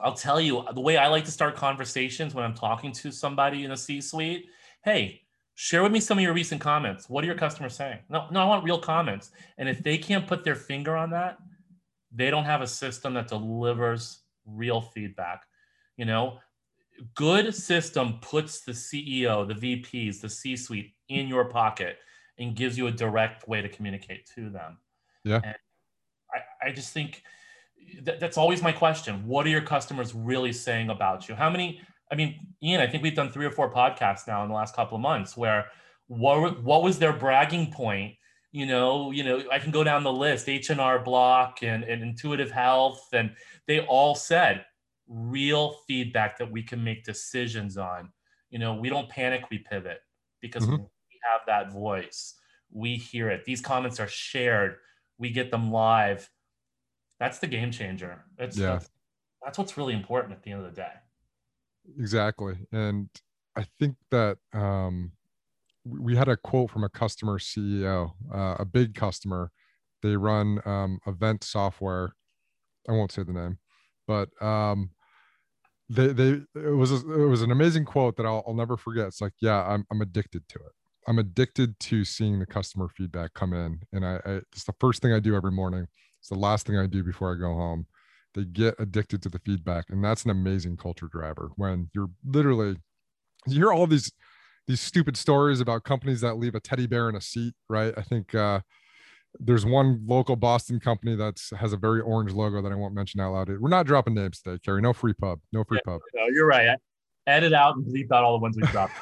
I'll 0.00 0.14
tell 0.14 0.40
you 0.40 0.64
the 0.74 0.80
way 0.80 0.96
I 0.96 1.08
like 1.08 1.24
to 1.24 1.30
start 1.30 1.56
conversations 1.56 2.34
when 2.34 2.44
I'm 2.44 2.54
talking 2.54 2.92
to 2.92 3.10
somebody 3.10 3.64
in 3.64 3.72
a 3.72 3.76
C 3.76 4.00
suite. 4.00 4.46
Hey, 4.84 5.22
share 5.60 5.82
with 5.82 5.90
me 5.90 5.98
some 5.98 6.16
of 6.18 6.22
your 6.22 6.32
recent 6.32 6.60
comments. 6.60 7.10
What 7.10 7.24
are 7.24 7.26
your 7.26 7.36
customers 7.36 7.74
saying? 7.74 7.98
No, 8.08 8.28
no, 8.30 8.40
I 8.40 8.44
want 8.44 8.62
real 8.62 8.78
comments. 8.78 9.32
And 9.58 9.68
if 9.68 9.82
they 9.82 9.98
can't 9.98 10.24
put 10.24 10.44
their 10.44 10.54
finger 10.54 10.96
on 10.96 11.10
that, 11.10 11.38
they 12.14 12.30
don't 12.30 12.44
have 12.44 12.62
a 12.62 12.66
system 12.66 13.14
that 13.14 13.26
delivers 13.26 14.20
real 14.46 14.80
feedback. 14.80 15.42
You 15.96 16.04
know, 16.04 16.38
good 17.16 17.52
system 17.52 18.20
puts 18.20 18.60
the 18.60 18.70
CEO, 18.70 19.48
the 19.48 19.82
VPs, 19.82 20.20
the 20.20 20.28
C-suite 20.28 20.92
in 21.08 21.26
your 21.26 21.46
pocket 21.46 21.96
and 22.38 22.54
gives 22.54 22.78
you 22.78 22.86
a 22.86 22.92
direct 22.92 23.48
way 23.48 23.60
to 23.60 23.68
communicate 23.68 24.30
to 24.36 24.50
them. 24.50 24.78
Yeah. 25.24 25.40
And 25.42 25.56
I, 26.32 26.68
I 26.68 26.72
just 26.72 26.92
think 26.92 27.24
that, 28.02 28.20
that's 28.20 28.38
always 28.38 28.62
my 28.62 28.70
question. 28.70 29.26
What 29.26 29.44
are 29.44 29.50
your 29.50 29.62
customers 29.62 30.14
really 30.14 30.52
saying 30.52 30.88
about 30.88 31.28
you? 31.28 31.34
How 31.34 31.50
many? 31.50 31.80
I 32.10 32.14
mean, 32.14 32.54
Ian, 32.62 32.80
I 32.80 32.86
think 32.86 33.02
we've 33.02 33.14
done 33.14 33.30
three 33.30 33.46
or 33.46 33.50
four 33.50 33.72
podcasts 33.72 34.26
now 34.26 34.42
in 34.42 34.48
the 34.48 34.54
last 34.54 34.74
couple 34.74 34.96
of 34.96 35.02
months 35.02 35.36
where 35.36 35.66
what 36.06 36.62
what 36.62 36.82
was 36.82 36.98
their 36.98 37.12
bragging 37.12 37.70
point? 37.70 38.14
You 38.50 38.64
know, 38.66 39.10
you 39.10 39.22
know, 39.24 39.42
I 39.52 39.58
can 39.58 39.70
go 39.70 39.84
down 39.84 40.04
the 40.04 40.12
list, 40.12 40.48
H 40.48 40.70
and 40.70 40.80
R 40.80 40.98
Block 40.98 41.62
and, 41.62 41.84
and 41.84 42.02
Intuitive 42.02 42.50
Health, 42.50 43.08
and 43.12 43.34
they 43.66 43.80
all 43.80 44.14
said 44.14 44.64
real 45.06 45.80
feedback 45.86 46.38
that 46.38 46.50
we 46.50 46.62
can 46.62 46.82
make 46.82 47.04
decisions 47.04 47.76
on. 47.76 48.10
You 48.50 48.58
know, 48.58 48.74
we 48.74 48.88
don't 48.88 49.08
panic, 49.08 49.44
we 49.50 49.58
pivot 49.58 50.00
because 50.40 50.66
Mhm. 50.66 50.78
we 50.78 51.20
have 51.30 51.42
that 51.46 51.72
voice. 51.72 52.34
We 52.70 52.96
hear 52.96 53.28
it. 53.28 53.44
These 53.44 53.60
comments 53.60 54.00
are 54.00 54.08
shared. 54.08 54.78
We 55.18 55.30
get 55.30 55.50
them 55.50 55.70
live. 55.70 56.30
That's 57.18 57.38
the 57.38 57.46
game 57.46 57.70
changer. 57.70 58.24
That's, 58.36 58.56
Yeah. 58.56 58.72
that's 58.72 58.90
that's 59.44 59.58
what's 59.58 59.76
really 59.76 59.94
important 59.94 60.34
at 60.34 60.42
the 60.42 60.50
end 60.52 60.64
of 60.64 60.74
the 60.74 60.80
day. 60.82 60.92
Exactly. 61.98 62.66
And 62.72 63.08
i 63.56 63.66
think 63.80 63.96
that 64.10 64.38
um 64.52 65.12
we 65.84 66.14
had 66.16 66.28
a 66.28 66.36
quote 66.36 66.70
from 66.70 66.84
a 66.84 66.88
customer 66.88 67.38
ceo 67.38 68.12
uh, 68.32 68.56
a 68.58 68.64
big 68.64 68.94
customer. 68.94 69.50
They 70.02 70.16
run 70.16 70.60
um, 70.64 71.00
event 71.08 71.42
software. 71.42 72.12
I 72.88 72.92
won't 72.92 73.12
say 73.12 73.24
the 73.24 73.32
name 73.32 73.58
but 74.08 74.30
um 74.42 74.90
they 75.88 76.08
they 76.08 76.40
it 76.56 76.76
was 76.76 76.90
a, 76.90 76.96
it 76.96 77.26
was 77.26 77.42
an 77.42 77.52
amazing 77.52 77.84
quote 77.84 78.16
that 78.16 78.26
I'll, 78.26 78.42
I'll 78.46 78.54
never 78.54 78.76
forget. 78.76 79.06
It's 79.06 79.20
like 79.20 79.34
yeah 79.40 79.62
i'm, 79.64 79.86
I'm 79.92 80.00
addicted 80.00 80.48
to 80.48 80.58
it. 80.58 80.72
I'm 81.06 81.18
addicted 81.18 81.78
to 81.80 82.04
seeing 82.04 82.40
the 82.40 82.46
customer 82.46 82.88
feedback 82.88 83.34
come 83.34 83.52
in. 83.52 83.80
And 83.92 84.04
I, 84.04 84.20
I 84.26 84.30
it's 84.52 84.64
the 84.64 84.74
first 84.80 85.00
thing 85.02 85.12
i 85.12 85.20
do 85.20 85.36
every 85.36 85.52
morning. 85.52 85.86
It's 86.18 86.30
the 86.30 86.34
last 86.38 86.66
thing 86.66 86.76
i 86.76 86.86
do 86.86 87.04
before 87.04 87.32
i 87.32 87.38
go 87.38 87.54
home 87.54 87.86
they 88.38 88.44
get 88.44 88.74
addicted 88.78 89.20
to 89.22 89.28
the 89.28 89.40
feedback 89.40 89.86
and 89.88 90.02
that's 90.02 90.24
an 90.24 90.30
amazing 90.30 90.76
culture 90.76 91.08
driver 91.10 91.50
when 91.56 91.90
you're 91.92 92.10
literally 92.24 92.76
you 93.46 93.56
hear 93.56 93.72
all 93.72 93.86
these 93.86 94.12
these 94.68 94.80
stupid 94.80 95.16
stories 95.16 95.60
about 95.60 95.82
companies 95.82 96.20
that 96.20 96.36
leave 96.36 96.54
a 96.54 96.60
teddy 96.60 96.86
bear 96.86 97.08
in 97.08 97.16
a 97.16 97.20
seat 97.20 97.54
right 97.68 97.92
i 97.96 98.02
think 98.02 98.34
uh 98.34 98.60
there's 99.40 99.66
one 99.66 100.00
local 100.06 100.36
boston 100.36 100.78
company 100.78 101.16
that 101.16 101.40
has 101.58 101.72
a 101.72 101.76
very 101.76 102.00
orange 102.00 102.32
logo 102.32 102.62
that 102.62 102.70
i 102.70 102.76
won't 102.76 102.94
mention 102.94 103.20
out 103.20 103.32
loud 103.32 103.48
we're 103.60 103.68
not 103.68 103.86
dropping 103.86 104.14
names 104.14 104.40
today 104.40 104.58
Carrie. 104.64 104.80
no 104.80 104.92
free 104.92 105.14
pub 105.14 105.40
no 105.52 105.64
free 105.64 105.80
pub 105.84 106.00
No, 106.14 106.26
you're 106.32 106.46
right. 106.46 106.78
Edit 107.26 107.52
out 107.52 107.76
and 107.76 107.84
bleep 107.84 108.10
out 108.10 108.24
all 108.24 108.38
the 108.38 108.42
ones 108.42 108.56
we 108.56 108.66
dropped. 108.68 108.94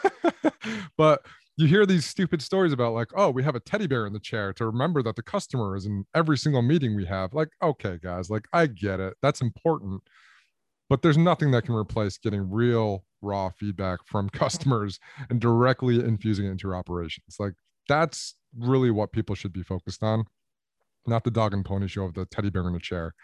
but 0.97 1.25
you 1.57 1.67
hear 1.67 1.87
these 1.87 2.05
stupid 2.05 2.43
stories 2.43 2.73
about 2.73 2.93
like 2.93 3.09
oh 3.15 3.31
we 3.31 3.43
have 3.43 3.55
a 3.55 3.61
teddy 3.61 3.87
bear 3.87 4.07
in 4.07 4.13
the 4.13 4.21
chair 4.21 4.53
to 4.53 4.67
remember 4.67 5.03
that 5.03 5.17
the 5.17 5.23
customer 5.23 5.77
is 5.77 5.87
in 5.87 6.05
every 6.15 6.37
single 6.39 6.63
meeting 6.63 6.95
we 6.95 7.07
have. 7.07 7.35
Like 7.35 7.49
okay 7.63 7.99
guys 8.03 8.31
like 8.31 8.47
i 8.53 8.67
get 8.67 9.01
it. 9.01 9.15
That's 9.23 9.41
important. 9.41 10.03
But 10.89 11.03
there's 11.03 11.19
nothing 11.19 11.51
that 11.51 11.65
can 11.65 11.75
replace 11.75 12.17
getting 12.19 12.49
real 12.51 13.05
raw 13.23 13.51
feedback 13.51 14.01
from 14.07 14.29
customers 14.31 15.01
and 15.31 15.41
directly 15.41 15.97
infusing 16.01 16.47
it 16.47 16.51
into 16.51 16.69
your 16.69 16.77
operations. 16.77 17.37
Like 17.39 17.55
that's 17.89 18.35
really 18.57 18.91
what 18.91 19.13
people 19.13 19.35
should 19.35 19.53
be 19.53 19.63
focused 19.63 20.03
on. 20.03 20.25
Not 21.07 21.25
the 21.25 21.31
dog 21.31 21.55
and 21.55 21.65
pony 21.65 21.89
show 21.89 22.05
of 22.05 22.15
the 22.15 22.27
teddy 22.27 22.51
bear 22.51 22.67
in 22.67 22.73
the 22.73 22.81
chair. 22.81 23.15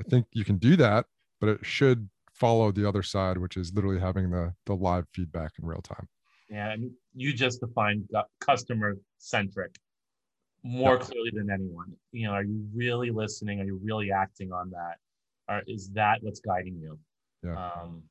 I 0.00 0.02
think 0.08 0.26
you 0.32 0.44
can 0.44 0.58
do 0.58 0.76
that 0.76 1.06
but 1.42 1.48
it 1.48 1.66
should 1.66 2.08
follow 2.32 2.72
the 2.72 2.88
other 2.88 3.02
side 3.02 3.36
which 3.36 3.56
is 3.58 3.74
literally 3.74 4.00
having 4.00 4.30
the 4.30 4.54
the 4.64 4.74
live 4.74 5.06
feedback 5.12 5.50
in 5.60 5.66
real 5.66 5.82
time 5.82 6.08
and 6.52 6.90
you 7.14 7.32
just 7.32 7.60
defined 7.60 8.08
customer 8.40 8.96
centric 9.18 9.74
more 10.62 10.98
clearly 10.98 11.30
than 11.34 11.50
anyone. 11.50 11.92
You 12.12 12.28
know, 12.28 12.34
are 12.34 12.44
you 12.44 12.64
really 12.74 13.10
listening? 13.10 13.60
Are 13.60 13.64
you 13.64 13.80
really 13.82 14.12
acting 14.12 14.52
on 14.52 14.70
that? 14.70 14.96
Or 15.48 15.62
is 15.66 15.90
that 15.94 16.18
what's 16.22 16.40
guiding 16.40 16.76
you? 16.80 16.98
Yeah. 17.42 17.56
Um, 17.56 18.02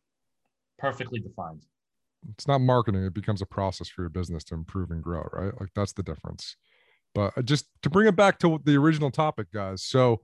perfectly 0.78 1.20
defined. 1.20 1.64
it's 2.34 2.48
not 2.48 2.60
marketing 2.60 3.04
it 3.06 3.14
becomes 3.14 3.42
a 3.42 3.46
process 3.46 3.88
for 3.88 4.02
your 4.02 4.10
business 4.10 4.44
to 4.44 4.56
improve 4.56 4.90
and 4.92 5.04
grow 5.04 5.28
right 5.32 5.54
like 5.60 5.70
that's 5.76 5.94
the 5.94 6.02
difference 6.04 6.56
but 7.14 7.32
uh, 7.38 7.42
just 7.44 7.68
to 7.84 7.90
bring 7.90 8.08
it 8.08 8.16
back 8.16 8.40
to 8.40 8.60
the 8.66 8.76
original 8.76 9.12
topic 9.12 9.48
guys 9.54 9.84
so 9.84 10.22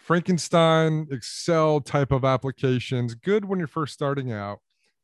frankenstein 0.00 1.08
excel 1.10 1.80
type 1.80 2.12
of 2.12 2.24
applications 2.24 3.14
good 3.14 3.44
when 3.44 3.58
you're 3.58 3.66
first 3.68 3.92
starting 3.94 4.30
out 4.32 4.60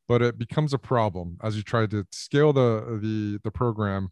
but 0.08 0.22
it 0.22 0.38
becomes 0.38 0.72
a 0.72 0.78
problem 0.78 1.38
as 1.42 1.56
you 1.56 1.62
try 1.62 1.86
to 1.86 2.06
scale 2.10 2.52
the 2.52 2.98
the 3.02 3.38
the 3.44 3.50
program 3.50 4.10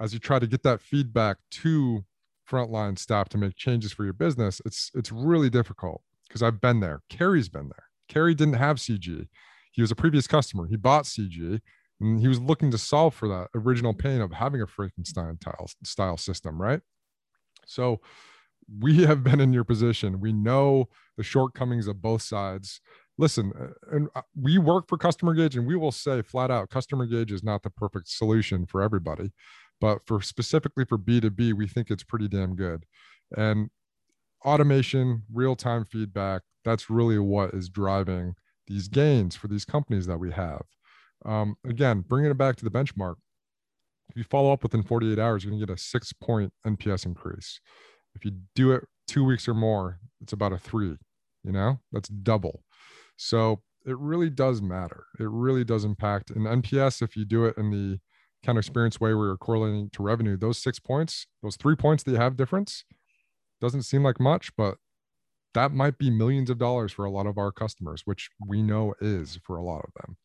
as 0.00 0.12
you 0.12 0.18
try 0.18 0.38
to 0.38 0.46
get 0.46 0.62
that 0.62 0.80
feedback 0.80 1.36
to 1.50 2.04
frontline 2.48 2.98
staff 2.98 3.28
to 3.28 3.38
make 3.38 3.54
changes 3.56 3.92
for 3.92 4.04
your 4.04 4.12
business 4.12 4.60
it's 4.64 4.90
it's 4.94 5.12
really 5.12 5.50
difficult 5.50 6.02
because 6.26 6.42
i've 6.42 6.60
been 6.60 6.80
there 6.80 7.00
kerry's 7.08 7.48
been 7.48 7.68
there 7.68 7.84
kerry 8.08 8.34
didn't 8.34 8.54
have 8.54 8.76
cg 8.76 9.26
he 9.72 9.82
was 9.82 9.90
a 9.90 9.96
previous 9.96 10.26
customer. 10.26 10.66
He 10.66 10.76
bought 10.76 11.04
CG 11.04 11.60
and 12.00 12.20
he 12.20 12.28
was 12.28 12.40
looking 12.40 12.70
to 12.70 12.78
solve 12.78 13.14
for 13.14 13.28
that 13.28 13.48
original 13.54 13.94
pain 13.94 14.20
of 14.20 14.32
having 14.32 14.62
a 14.62 14.66
Frankenstein 14.66 15.38
tile, 15.38 15.68
style 15.84 16.16
system, 16.16 16.60
right? 16.60 16.80
So 17.66 18.00
we 18.80 19.04
have 19.06 19.22
been 19.22 19.40
in 19.40 19.52
your 19.52 19.64
position. 19.64 20.20
We 20.20 20.32
know 20.32 20.88
the 21.16 21.22
shortcomings 21.22 21.86
of 21.86 22.02
both 22.02 22.22
sides. 22.22 22.80
Listen, 23.20 23.52
uh, 23.60 23.94
and 23.94 24.08
uh, 24.14 24.22
we 24.34 24.56
work 24.56 24.88
for 24.88 24.96
Customer 24.96 25.34
Gauge, 25.34 25.54
and 25.54 25.66
we 25.66 25.76
will 25.76 25.92
say 25.92 26.22
flat 26.22 26.50
out, 26.50 26.70
Customer 26.70 27.04
Gauge 27.04 27.30
is 27.30 27.44
not 27.44 27.62
the 27.62 27.68
perfect 27.68 28.08
solution 28.08 28.64
for 28.64 28.80
everybody, 28.80 29.30
but 29.78 29.98
for 30.06 30.22
specifically 30.22 30.86
for 30.86 30.96
B2B, 30.96 31.52
we 31.52 31.68
think 31.68 31.90
it's 31.90 32.02
pretty 32.02 32.28
damn 32.28 32.56
good. 32.56 32.86
And 33.36 33.68
automation, 34.42 35.24
real 35.30 35.54
time 35.54 35.84
feedback, 35.84 36.40
that's 36.64 36.88
really 36.88 37.18
what 37.18 37.52
is 37.52 37.68
driving 37.68 38.36
these 38.66 38.88
gains 38.88 39.36
for 39.36 39.48
these 39.48 39.66
companies 39.66 40.06
that 40.06 40.16
we 40.16 40.32
have. 40.32 40.62
Um, 41.26 41.56
again, 41.62 42.00
bringing 42.08 42.30
it 42.30 42.38
back 42.38 42.56
to 42.56 42.64
the 42.64 42.70
benchmark, 42.70 43.16
if 44.08 44.16
you 44.16 44.24
follow 44.24 44.50
up 44.50 44.62
within 44.62 44.82
48 44.82 45.18
hours, 45.18 45.44
you're 45.44 45.50
going 45.50 45.60
to 45.60 45.66
get 45.66 45.76
a 45.76 45.78
six 45.78 46.14
point 46.14 46.54
NPS 46.66 47.04
increase. 47.04 47.60
If 48.14 48.24
you 48.24 48.32
do 48.54 48.72
it 48.72 48.84
two 49.06 49.24
weeks 49.26 49.46
or 49.46 49.52
more, 49.52 49.98
it's 50.22 50.32
about 50.32 50.54
a 50.54 50.58
three, 50.58 50.96
you 51.44 51.52
know, 51.52 51.80
that's 51.92 52.08
double. 52.08 52.62
So 53.22 53.60
it 53.84 53.98
really 53.98 54.30
does 54.30 54.62
matter. 54.62 55.04
It 55.18 55.28
really 55.28 55.62
does 55.62 55.84
impact. 55.84 56.30
And 56.30 56.46
NPS, 56.46 57.02
if 57.02 57.18
you 57.18 57.26
do 57.26 57.44
it 57.44 57.54
in 57.58 57.70
the 57.70 58.00
kind 58.42 58.56
of 58.56 58.62
experience 58.62 58.98
way 58.98 59.12
where 59.12 59.26
you're 59.26 59.36
correlating 59.36 59.90
to 59.90 60.02
revenue, 60.02 60.38
those 60.38 60.56
six 60.56 60.78
points, 60.78 61.26
those 61.42 61.56
three 61.56 61.76
points 61.76 62.02
that 62.02 62.12
you 62.12 62.16
have 62.16 62.38
difference, 62.38 62.82
doesn't 63.60 63.82
seem 63.82 64.02
like 64.02 64.18
much, 64.18 64.56
but 64.56 64.78
that 65.52 65.70
might 65.70 65.98
be 65.98 66.08
millions 66.08 66.48
of 66.48 66.56
dollars 66.56 66.92
for 66.92 67.04
a 67.04 67.10
lot 67.10 67.26
of 67.26 67.36
our 67.36 67.52
customers, 67.52 68.00
which 68.06 68.30
we 68.48 68.62
know 68.62 68.94
is 69.02 69.38
for 69.44 69.58
a 69.58 69.62
lot 69.62 69.84
of 69.84 69.90
them. 70.00 70.16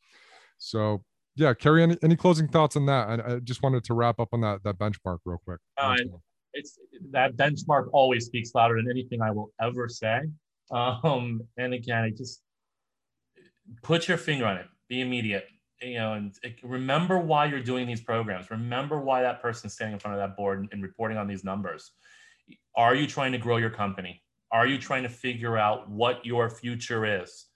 So 0.58 1.04
yeah, 1.36 1.54
Kerry, 1.54 1.84
any, 1.84 1.98
any 2.02 2.16
closing 2.16 2.48
thoughts 2.48 2.78
on 2.78 2.86
that? 2.86 3.10
I, 3.10 3.34
I 3.34 3.40
just 3.40 3.62
wanted 3.62 3.84
to 3.84 3.94
wrap 3.94 4.22
up 4.22 4.30
on 4.32 4.40
that 4.40 4.64
that 4.64 4.78
benchmark 4.80 5.18
real 5.26 5.42
quick. 5.44 5.60
Uh, 5.78 5.98
it's 6.54 6.80
that 7.12 7.36
benchmark 7.36 7.90
always 7.92 8.28
speaks 8.28 8.52
louder 8.56 8.78
than 8.78 8.90
anything 8.90 9.22
I 9.22 9.32
will 9.32 9.52
ever 9.62 9.90
say. 9.90 10.22
Um, 10.72 11.42
and 11.58 11.74
again, 11.74 12.04
I 12.04 12.12
just 12.12 12.42
put 13.84 14.08
your 14.08 14.18
finger 14.18 14.46
on 14.46 14.58
it. 14.58 14.68
Be 14.88 15.02
immediate. 15.02 15.48
You 15.82 15.96
know, 15.96 16.14
and 16.14 16.34
eh, 16.44 16.52
remember 16.64 17.20
why 17.20 17.46
you're 17.46 17.60
doing 17.64 17.86
these 17.88 18.02
programs. 18.02 18.50
Remember 18.50 19.00
why 19.00 19.22
that 19.22 19.42
person's 19.42 19.74
standing 19.74 19.94
in 19.94 20.00
front 20.00 20.16
of 20.18 20.22
that 20.28 20.38
board 20.38 20.60
and, 20.60 20.70
and 20.72 20.82
reporting 20.82 21.18
on 21.18 21.28
these 21.28 21.44
numbers. 21.44 21.92
Are 22.76 22.96
you 22.96 23.08
trying 23.08 23.32
to 23.34 23.38
grow 23.38 23.58
your 23.58 23.70
company? 23.70 24.22
Are 24.52 24.68
you 24.68 24.78
trying 24.78 25.04
to 25.04 25.10
figure 25.10 25.58
out 25.58 25.90
what 25.90 26.26
your 26.26 26.50
future 26.50 27.22
is? 27.22 27.48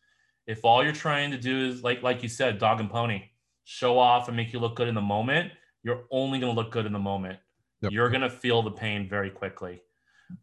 If 0.47 0.65
all 0.65 0.83
you're 0.83 0.91
trying 0.93 1.31
to 1.31 1.37
do 1.37 1.67
is 1.67 1.83
like 1.83 2.01
like 2.03 2.23
you 2.23 2.29
said, 2.29 2.57
dog 2.59 2.79
and 2.79 2.89
pony, 2.89 3.23
show 3.63 3.97
off 3.97 4.27
and 4.27 4.35
make 4.35 4.51
you 4.51 4.59
look 4.59 4.75
good 4.75 4.87
in 4.87 4.95
the 4.95 5.01
moment, 5.01 5.51
you're 5.83 6.03
only 6.11 6.39
going 6.39 6.53
to 6.53 6.59
look 6.61 6.71
good 6.71 6.85
in 6.85 6.93
the 6.93 6.99
moment 6.99 7.39
Yep. 7.81 7.93
you're 7.93 8.09
going 8.09 8.19
to 8.21 8.29
feel 8.29 8.61
the 8.61 8.71
pain 8.71 9.07
very 9.07 9.29
quickly 9.29 9.81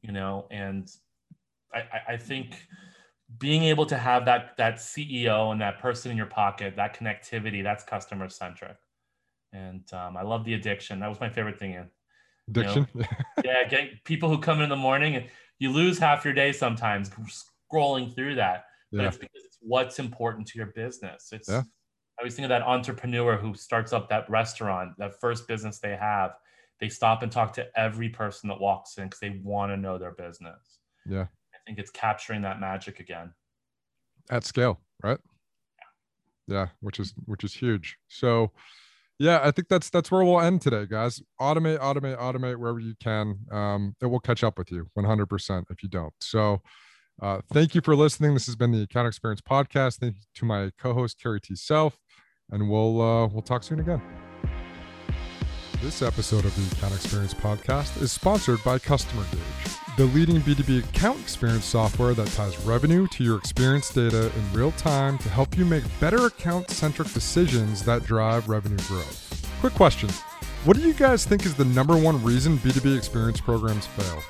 you 0.00 0.11
know 0.11 0.46
and 0.50 0.90
I, 1.74 1.81
I- 1.81 2.12
I 2.14 2.16
think 2.16 2.66
being 3.38 3.64
able 3.64 3.86
to 3.86 3.96
have 3.96 4.24
that 4.24 4.56
that 4.56 4.76
ceo 4.76 5.50
and 5.52 5.60
that 5.60 5.78
person 5.80 6.10
in 6.10 6.16
your 6.16 6.26
pocket 6.26 6.74
that 6.76 6.96
connectivity 6.96 7.62
that's 7.62 7.82
customer 7.82 8.28
centric 8.28 8.76
and 9.52 9.82
um, 9.92 10.16
i 10.16 10.22
love 10.22 10.44
the 10.44 10.54
addiction 10.54 11.00
that 11.00 11.08
was 11.08 11.20
my 11.20 11.28
favorite 11.28 11.58
thing 11.58 11.72
in 11.72 11.88
Addiction. 12.48 12.86
yeah 13.44 13.66
getting 13.68 13.98
people 14.04 14.28
who 14.28 14.38
come 14.38 14.58
in 14.58 14.64
in 14.64 14.70
the 14.70 14.76
morning 14.76 15.16
and 15.16 15.26
you 15.58 15.72
lose 15.72 15.98
half 15.98 16.24
your 16.24 16.34
day 16.34 16.52
sometimes 16.52 17.10
scrolling 17.72 18.14
through 18.14 18.36
that. 18.36 18.66
But 18.92 19.02
Yeah. 19.02 19.08
it's 19.08 19.16
because 19.16 19.42
it's 19.44 19.58
what's 19.60 19.98
important 19.98 20.46
to 20.48 20.58
your 20.58 20.68
business. 20.68 21.30
It's 21.32 21.48
Yeah. 21.48 21.62
I 22.18 22.22
always 22.22 22.34
think 22.34 22.44
of 22.44 22.50
that 22.50 22.62
entrepreneur 22.62 23.36
who 23.36 23.54
starts 23.54 23.92
up 23.92 24.08
that 24.08 24.28
restaurant, 24.30 24.96
that 24.98 25.20
first 25.20 25.46
business 25.46 25.78
they 25.78 25.96
have. 25.96 26.34
They 26.80 26.88
stop 26.88 27.22
and 27.22 27.32
talk 27.32 27.52
to 27.54 27.66
every 27.78 28.08
person 28.08 28.48
that 28.48 28.60
walks 28.60 28.96
in 28.98 29.04
because 29.04 29.20
they 29.20 29.40
want 29.42 29.72
to 29.72 29.76
know 29.76 29.98
their 29.98 30.12
business. 30.12 30.78
Yeah. 31.06 31.26
Think 31.66 31.79
it's 31.79 31.90
capturing 31.90 32.42
that 32.42 32.61
magic 32.61 33.00
again. 33.00 33.33
at 34.31 34.44
scale, 34.44 34.81
right? 35.02 35.18
Yeah, 36.46 36.68
which 36.81 37.00
is 37.00 37.12
which 37.24 37.42
is 37.42 37.52
huge. 37.52 37.96
So 38.09 38.52
yeah, 39.18 39.40
I 39.42 39.50
think 39.50 39.68
that's 39.68 39.90
that's 39.90 40.11
where 40.11 40.22
we'll 40.24 40.40
end 40.40 40.61
today, 40.61 40.87
guys. 40.88 41.20
Automate, 41.40 41.81
automate, 41.81 42.18
automate 42.18 42.57
wherever 42.57 42.79
you 42.79 42.94
can. 43.02 43.38
Um, 43.50 43.96
it 44.00 44.07
will 44.07 44.20
catch 44.20 44.44
up 44.44 44.59
with 44.59 44.70
you 44.70 44.87
100% 44.96 45.64
if 45.70 45.83
you 45.83 45.88
don't. 45.88 46.12
So 46.20 46.61
uh, 47.20 47.40
thank 47.52 47.74
you 47.74 47.81
for 47.81 47.96
listening. 47.96 48.35
This 48.35 48.46
has 48.46 48.57
been 48.57 48.72
the 48.72 48.83
Account 48.83 49.09
Experience 49.09 49.40
Podcast. 49.40 49.98
Thank 49.98 50.16
you 50.16 50.22
to 50.37 50.44
my 50.44 50.70
co-host 50.79 51.18
Carrie 51.20 51.40
T. 51.40 51.57
Self, 51.57 51.98
and 52.50 52.68
we'll 52.70 53.00
uh, 53.00 53.26
we'll 53.29 53.42
talk 53.42 53.62
soon 53.64 53.81
again. 53.81 54.02
This 55.83 56.02
episode 56.02 56.44
of 56.44 56.55
the 56.55 56.76
Account 56.76 56.94
Experience 56.94 57.35
Podcast 57.35 58.00
is 58.00 58.12
sponsored 58.12 58.62
by 58.64 58.79
Customer 58.79 59.24
Gauge, 59.33 59.72
the 59.96 60.04
leading 60.06 60.42
B2B 60.42 60.85
account 60.85 61.18
experience 61.20 61.64
software 61.64 62.12
that 62.12 62.28
ties 62.32 62.59
revenue 62.66 63.06
to 63.09 63.24
your 63.24 63.38
experience 63.38 63.88
data 63.88 64.30
in 64.37 64.52
real 64.52 64.72
time 64.72 65.16
to 65.18 65.28
help 65.30 65.56
you 65.56 65.64
make 65.64 65.85
better 66.00 66.26
account 66.26 66.70
centric 66.70 67.11
decisions 67.14 67.82
that 67.85 68.04
drive 68.04 68.46
revenue 68.46 68.76
growth. 68.88 69.48
Quick 69.61 69.72
question 69.72 70.11
What 70.64 70.76
do 70.76 70.82
you 70.82 70.92
guys 70.92 71.24
think 71.24 71.46
is 71.46 71.54
the 71.54 71.64
number 71.64 71.96
one 71.96 72.22
reason 72.22 72.59
B2B 72.59 72.96
experience 72.96 73.40
programs 73.40 73.87
fail? 73.87 74.22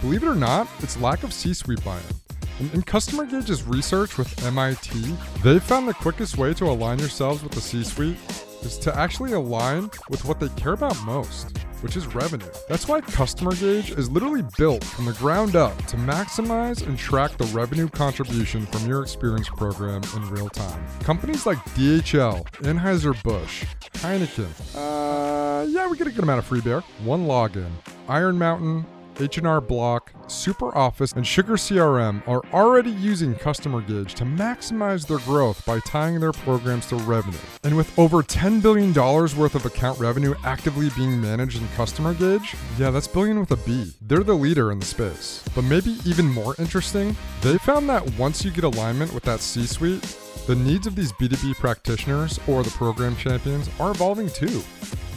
Believe 0.00 0.22
it 0.22 0.28
or 0.28 0.34
not, 0.34 0.66
it's 0.78 0.98
lack 0.98 1.24
of 1.24 1.34
C 1.34 1.52
suite 1.52 1.84
buy 1.84 1.98
in. 1.98 2.70
In, 2.72 2.82
Customer 2.82 3.26
Gauge's 3.26 3.64
research 3.64 4.16
with 4.16 4.44
MIT, 4.46 5.14
they 5.42 5.58
found 5.58 5.86
the 5.86 5.94
quickest 5.94 6.38
way 6.38 6.54
to 6.54 6.64
align 6.64 6.98
yourselves 6.98 7.42
with 7.42 7.52
the 7.52 7.60
C 7.60 7.84
suite 7.84 8.16
is 8.62 8.78
to 8.78 8.96
actually 8.98 9.32
align 9.32 9.90
with 10.08 10.24
what 10.24 10.40
they 10.40 10.48
care 10.50 10.72
about 10.72 10.98
most, 11.04 11.56
which 11.82 11.96
is 11.96 12.06
revenue. 12.14 12.50
That's 12.68 12.88
why 12.88 13.00
Customer 13.00 13.52
Gauge 13.52 13.90
is 13.92 14.10
literally 14.10 14.44
built 14.56 14.84
from 14.84 15.04
the 15.04 15.12
ground 15.14 15.56
up 15.56 15.76
to 15.86 15.96
maximize 15.96 16.86
and 16.86 16.98
track 16.98 17.36
the 17.36 17.44
revenue 17.46 17.88
contribution 17.88 18.66
from 18.66 18.88
your 18.88 19.02
experience 19.02 19.48
program 19.48 20.02
in 20.16 20.30
real 20.30 20.48
time. 20.48 20.84
Companies 21.00 21.46
like 21.46 21.58
DHL, 21.74 22.44
Anheuser-Busch, 22.62 23.64
Heineken, 23.94 24.76
uh, 24.76 25.64
yeah, 25.68 25.88
we 25.88 25.96
get 25.96 26.06
a 26.06 26.10
good 26.10 26.22
amount 26.24 26.38
of 26.38 26.44
free 26.44 26.60
beer. 26.60 26.82
OneLogin, 27.04 27.70
Iron 28.08 28.38
Mountain, 28.38 28.86
H&R 29.20 29.60
Block, 29.60 30.12
SuperOffice, 30.26 31.14
and 31.14 31.24
SugarCRM 31.24 32.26
are 32.26 32.42
already 32.52 32.90
using 32.90 33.34
Customer 33.34 33.80
Gauge 33.80 34.14
to 34.14 34.24
maximize 34.24 35.06
their 35.06 35.18
growth 35.18 35.64
by 35.66 35.80
tying 35.80 36.20
their 36.20 36.32
programs 36.32 36.86
to 36.86 36.96
revenue. 36.96 37.38
And 37.64 37.76
with 37.76 37.96
over 37.98 38.22
$10 38.22 38.62
billion 38.62 38.94
worth 38.94 39.54
of 39.54 39.66
account 39.66 39.98
revenue 39.98 40.34
actively 40.44 40.90
being 40.96 41.20
managed 41.20 41.60
in 41.60 41.68
Customer 41.68 42.14
Gauge, 42.14 42.54
yeah, 42.78 42.90
that's 42.90 43.08
billion 43.08 43.38
with 43.40 43.50
a 43.50 43.56
B. 43.56 43.92
They're 44.00 44.22
the 44.24 44.34
leader 44.34 44.72
in 44.72 44.78
the 44.78 44.86
space. 44.86 45.44
But 45.54 45.64
maybe 45.64 45.96
even 46.04 46.26
more 46.26 46.54
interesting, 46.58 47.16
they 47.40 47.58
found 47.58 47.88
that 47.88 48.18
once 48.18 48.44
you 48.44 48.50
get 48.50 48.64
alignment 48.64 49.12
with 49.12 49.24
that 49.24 49.40
C-suite, 49.40 50.02
the 50.46 50.56
needs 50.56 50.86
of 50.86 50.96
these 50.96 51.12
B2B 51.12 51.54
practitioners 51.56 52.40
or 52.48 52.62
the 52.62 52.70
program 52.70 53.14
champions 53.16 53.68
are 53.78 53.92
evolving 53.92 54.28
too. 54.28 54.62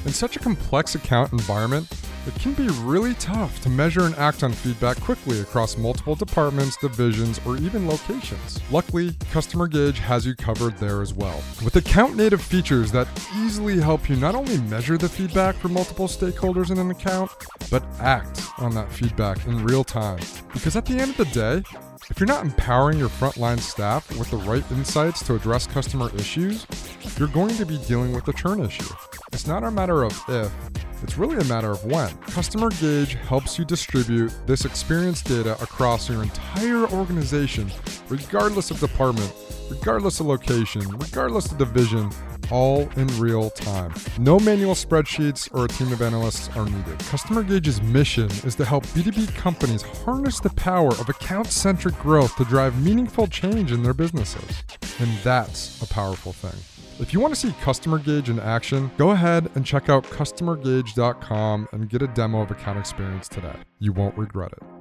In 0.06 0.14
such 0.14 0.36
a 0.36 0.40
complex 0.40 0.94
account 0.94 1.32
environment, 1.32 1.92
it 2.28 2.36
can 2.36 2.54
be 2.54 2.68
really 2.84 3.16
tough 3.16 3.60
to 3.62 3.70
measure 3.70 4.06
and 4.06 4.14
act 4.16 4.44
on 4.44 4.52
feedback 4.54 5.00
quickly 5.00 5.40
across 5.40 5.78
multiple 5.78 6.14
departments, 6.14 6.78
divisions, 6.78 7.40
or 7.44 7.58
even 7.58 7.88
locations. 7.88 8.60
Luckily, 8.72 9.16
Customer 9.32 9.68
Gauge 9.68 9.98
has 9.98 10.24
you 10.24 10.36
covered 10.36 10.78
there 10.78 11.02
as 11.02 11.14
well. 11.16 11.42
With 11.64 11.76
account 11.76 12.16
native 12.16 12.42
features 12.42 12.92
that 12.92 13.08
easily 13.38 13.80
help 13.80 14.08
you 14.08 14.16
not 14.16 14.36
only 14.36 14.60
measure 14.62 14.96
the 14.96 15.10
feedback 15.10 15.56
from 15.56 15.74
multiple 15.74 16.08
stakeholders 16.08 16.70
in 16.70 16.78
an 16.78 16.92
account, 16.92 17.32
but 17.72 17.84
act 18.00 18.44
on 18.60 18.76
that 18.76 18.92
feedback 18.92 19.44
in 19.48 19.64
real 19.64 19.84
time. 19.84 20.22
Because 20.54 20.76
at 20.76 20.86
the 20.86 21.00
end 21.00 21.12
of 21.12 21.18
the 21.18 21.26
day, 21.26 21.64
if 22.12 22.20
you're 22.20 22.28
not 22.28 22.46
empowering 22.46 23.00
your 23.00 23.10
frontline 23.10 23.60
staff 23.60 24.08
with 24.20 24.30
the 24.30 24.38
right 24.38 24.64
insights 24.72 25.24
to 25.24 25.34
address 25.34 25.66
customer 25.66 26.16
issues, 26.16 26.68
you're 27.18 27.28
going 27.28 27.56
to 27.56 27.66
be 27.66 27.80
dealing 27.88 28.14
with 28.14 28.28
a 28.28 28.34
churn 28.34 28.60
issue. 28.60 28.94
It's 29.36 29.48
not 29.48 29.66
a 29.66 29.70
matter 29.70 30.04
of 30.04 30.18
if, 30.30 30.50
it's 31.04 31.18
really 31.18 31.36
a 31.36 31.44
matter 31.44 31.70
of 31.70 31.84
when. 31.84 32.10
Customer 32.20 32.70
Gauge 32.80 33.16
helps 33.16 33.60
you 33.60 33.66
distribute 33.66 34.32
this 34.48 34.64
experience 34.64 35.22
data 35.22 35.62
across 35.62 36.10
your 36.10 36.24
entire 36.24 36.88
organization, 36.94 37.70
regardless 38.08 38.72
of 38.72 38.80
department, 38.80 39.30
regardless 39.70 40.22
of 40.22 40.28
location, 40.28 40.88
regardless 41.00 41.52
of 41.52 41.58
division, 41.58 42.10
all 42.50 42.88
in 42.96 43.08
real 43.20 43.50
time. 43.50 43.94
No 44.20 44.40
manual 44.40 44.74
spreadsheets 44.74 45.54
or 45.54 45.66
a 45.66 45.68
team 45.68 45.92
of 45.92 46.02
analysts 46.02 46.48
are 46.56 46.64
needed. 46.64 46.98
Customer 47.00 47.44
Gauge's 47.44 47.82
mission 47.82 48.32
is 48.46 48.56
to 48.56 48.64
help 48.64 48.86
B2B 48.88 49.36
companies 49.36 49.82
harness 49.82 50.40
the 50.40 50.50
power 50.52 50.92
of 50.92 51.10
account 51.10 51.48
centric 51.48 52.00
growth 52.00 52.34
to 52.38 52.46
drive 52.46 52.82
meaningful 52.82 53.28
change 53.28 53.74
in 53.74 53.84
their 53.84 53.94
businesses. 53.94 54.64
And 55.00 55.12
that's 55.26 55.82
a 55.82 55.94
powerful 55.94 56.32
thing. 56.32 56.58
If 56.98 57.14
you 57.14 57.20
want 57.20 57.34
to 57.34 57.40
see 57.40 57.54
Customer 57.62 58.00
Gauge 58.00 58.30
in 58.30 58.40
action, 58.40 58.90
go 58.98 59.12
ahead 59.12 59.52
and 59.56 59.66
check 59.66 59.90
out 59.90 60.06
customergauge.com 60.06 61.68
and 61.74 61.90
get 61.90 62.02
a 62.02 62.08
demo 62.08 62.42
of 62.42 62.52
account 62.52 62.80
experience 62.80 63.28
today. 63.28 63.56
You 63.80 63.92
won't 63.92 64.18
regret 64.18 64.54
it. 64.54 64.75